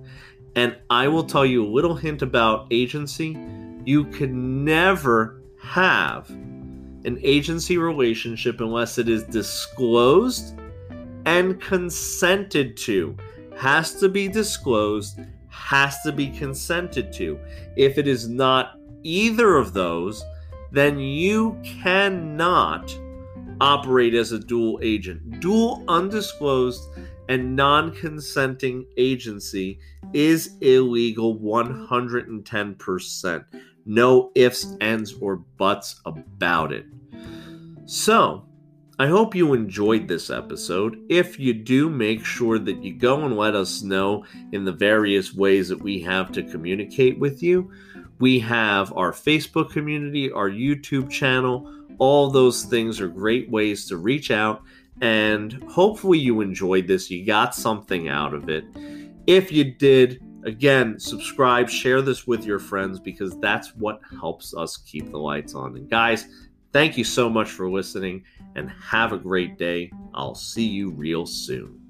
And 0.57 0.77
I 0.89 1.07
will 1.07 1.25
tell 1.25 1.45
you 1.45 1.65
a 1.65 1.69
little 1.69 1.95
hint 1.95 2.23
about 2.23 2.67
agency. 2.71 3.39
You 3.85 4.05
can 4.07 4.65
never 4.65 5.43
have 5.63 6.31
an 6.31 7.19
agency 7.23 7.77
relationship 7.77 8.61
unless 8.61 8.97
it 8.97 9.11
is 9.11 9.25
disclosed 9.25 10.59
and 11.27 11.61
consented 11.61 12.77
to. 12.79 13.17
Has 13.59 13.97
to 13.97 14.09
be 14.09 14.29
disclosed, 14.29 15.21
has 15.49 16.01
to 16.03 16.13
be 16.13 16.29
consented 16.31 17.13
to. 17.15 17.39
If 17.77 17.99
it 17.99 18.09
is 18.09 18.29
not 18.29 18.79
either 19.03 19.57
of 19.57 19.73
those, 19.73 20.25
then 20.71 20.99
you 20.99 21.59
cannot 21.63 22.97
operate 23.61 24.15
as 24.15 24.33
a 24.33 24.39
dual 24.39 24.79
agent. 24.83 25.41
Dual 25.41 25.85
undisclosed 25.89 26.89
and 27.29 27.55
non 27.55 27.95
consenting 27.95 28.87
agency 28.97 29.79
is 30.13 30.57
illegal 30.61 31.39
110%. 31.39 33.45
No 33.85 34.31
ifs, 34.35 34.77
ands, 34.81 35.15
or 35.21 35.37
buts 35.37 36.01
about 36.05 36.73
it. 36.73 36.87
So, 37.87 38.47
I 38.99 39.07
hope 39.07 39.35
you 39.35 39.55
enjoyed 39.55 40.07
this 40.07 40.31
episode. 40.31 40.99
If 41.09 41.41
you 41.41 41.55
do, 41.55 41.91
make 41.91 42.25
sure 42.25 42.59
that 42.59 42.85
you 42.85 42.95
go 42.95 43.25
and 43.25 43.37
let 43.37 43.57
us 43.57 43.83
know 43.83 44.25
in 44.53 44.65
the 44.65 44.73
various 44.73 45.35
ways 45.35 45.69
that 45.71 45.83
we 45.83 46.01
have 46.03 46.31
to 46.33 46.43
communicate 46.43 47.19
with 47.19 47.43
you. 47.43 47.71
We 48.23 48.39
have 48.39 48.97
our 48.97 49.11
Facebook 49.11 49.73
community, 49.73 50.31
our 50.31 50.49
YouTube 50.49 51.11
channel. 51.11 51.69
All 51.99 52.31
those 52.31 52.63
things 52.63 53.01
are 53.01 53.09
great 53.09 53.51
ways 53.51 53.89
to 53.89 53.97
reach 53.97 54.31
out, 54.31 54.63
and 55.01 55.61
hopefully, 55.65 56.21
you 56.21 56.41
enjoyed 56.41 56.87
this. 56.87 57.11
You 57.11 57.27
got 57.27 57.53
something 57.53 58.09
out 58.09 58.33
of 58.33 58.49
it. 58.49 58.65
If 59.27 59.51
you 59.51 59.65
did, 59.65 60.23
again, 60.45 61.01
subscribe, 61.01 61.69
share 61.69 62.01
this 62.01 62.25
with 62.25 62.45
your 62.45 62.61
friends 62.61 63.01
because 63.01 63.37
that's 63.41 63.75
what 63.75 64.01
helps 64.21 64.55
us 64.55 64.77
keep 64.77 65.11
the 65.11 65.19
lights 65.19 65.57
on. 65.57 65.75
And, 65.77 65.91
guys, 65.91 66.27
thank 66.73 66.97
you 66.97 67.03
so 67.03 67.29
much 67.29 67.51
for 67.51 67.69
listening 67.69 68.23
and 68.55 68.71
have 68.71 69.13
a 69.13 69.19
great 69.19 69.59
day. 69.59 69.91
I'll 70.15 70.37
see 70.37 70.69
you 70.69 70.93
real 70.93 71.27
soon. 71.27 71.82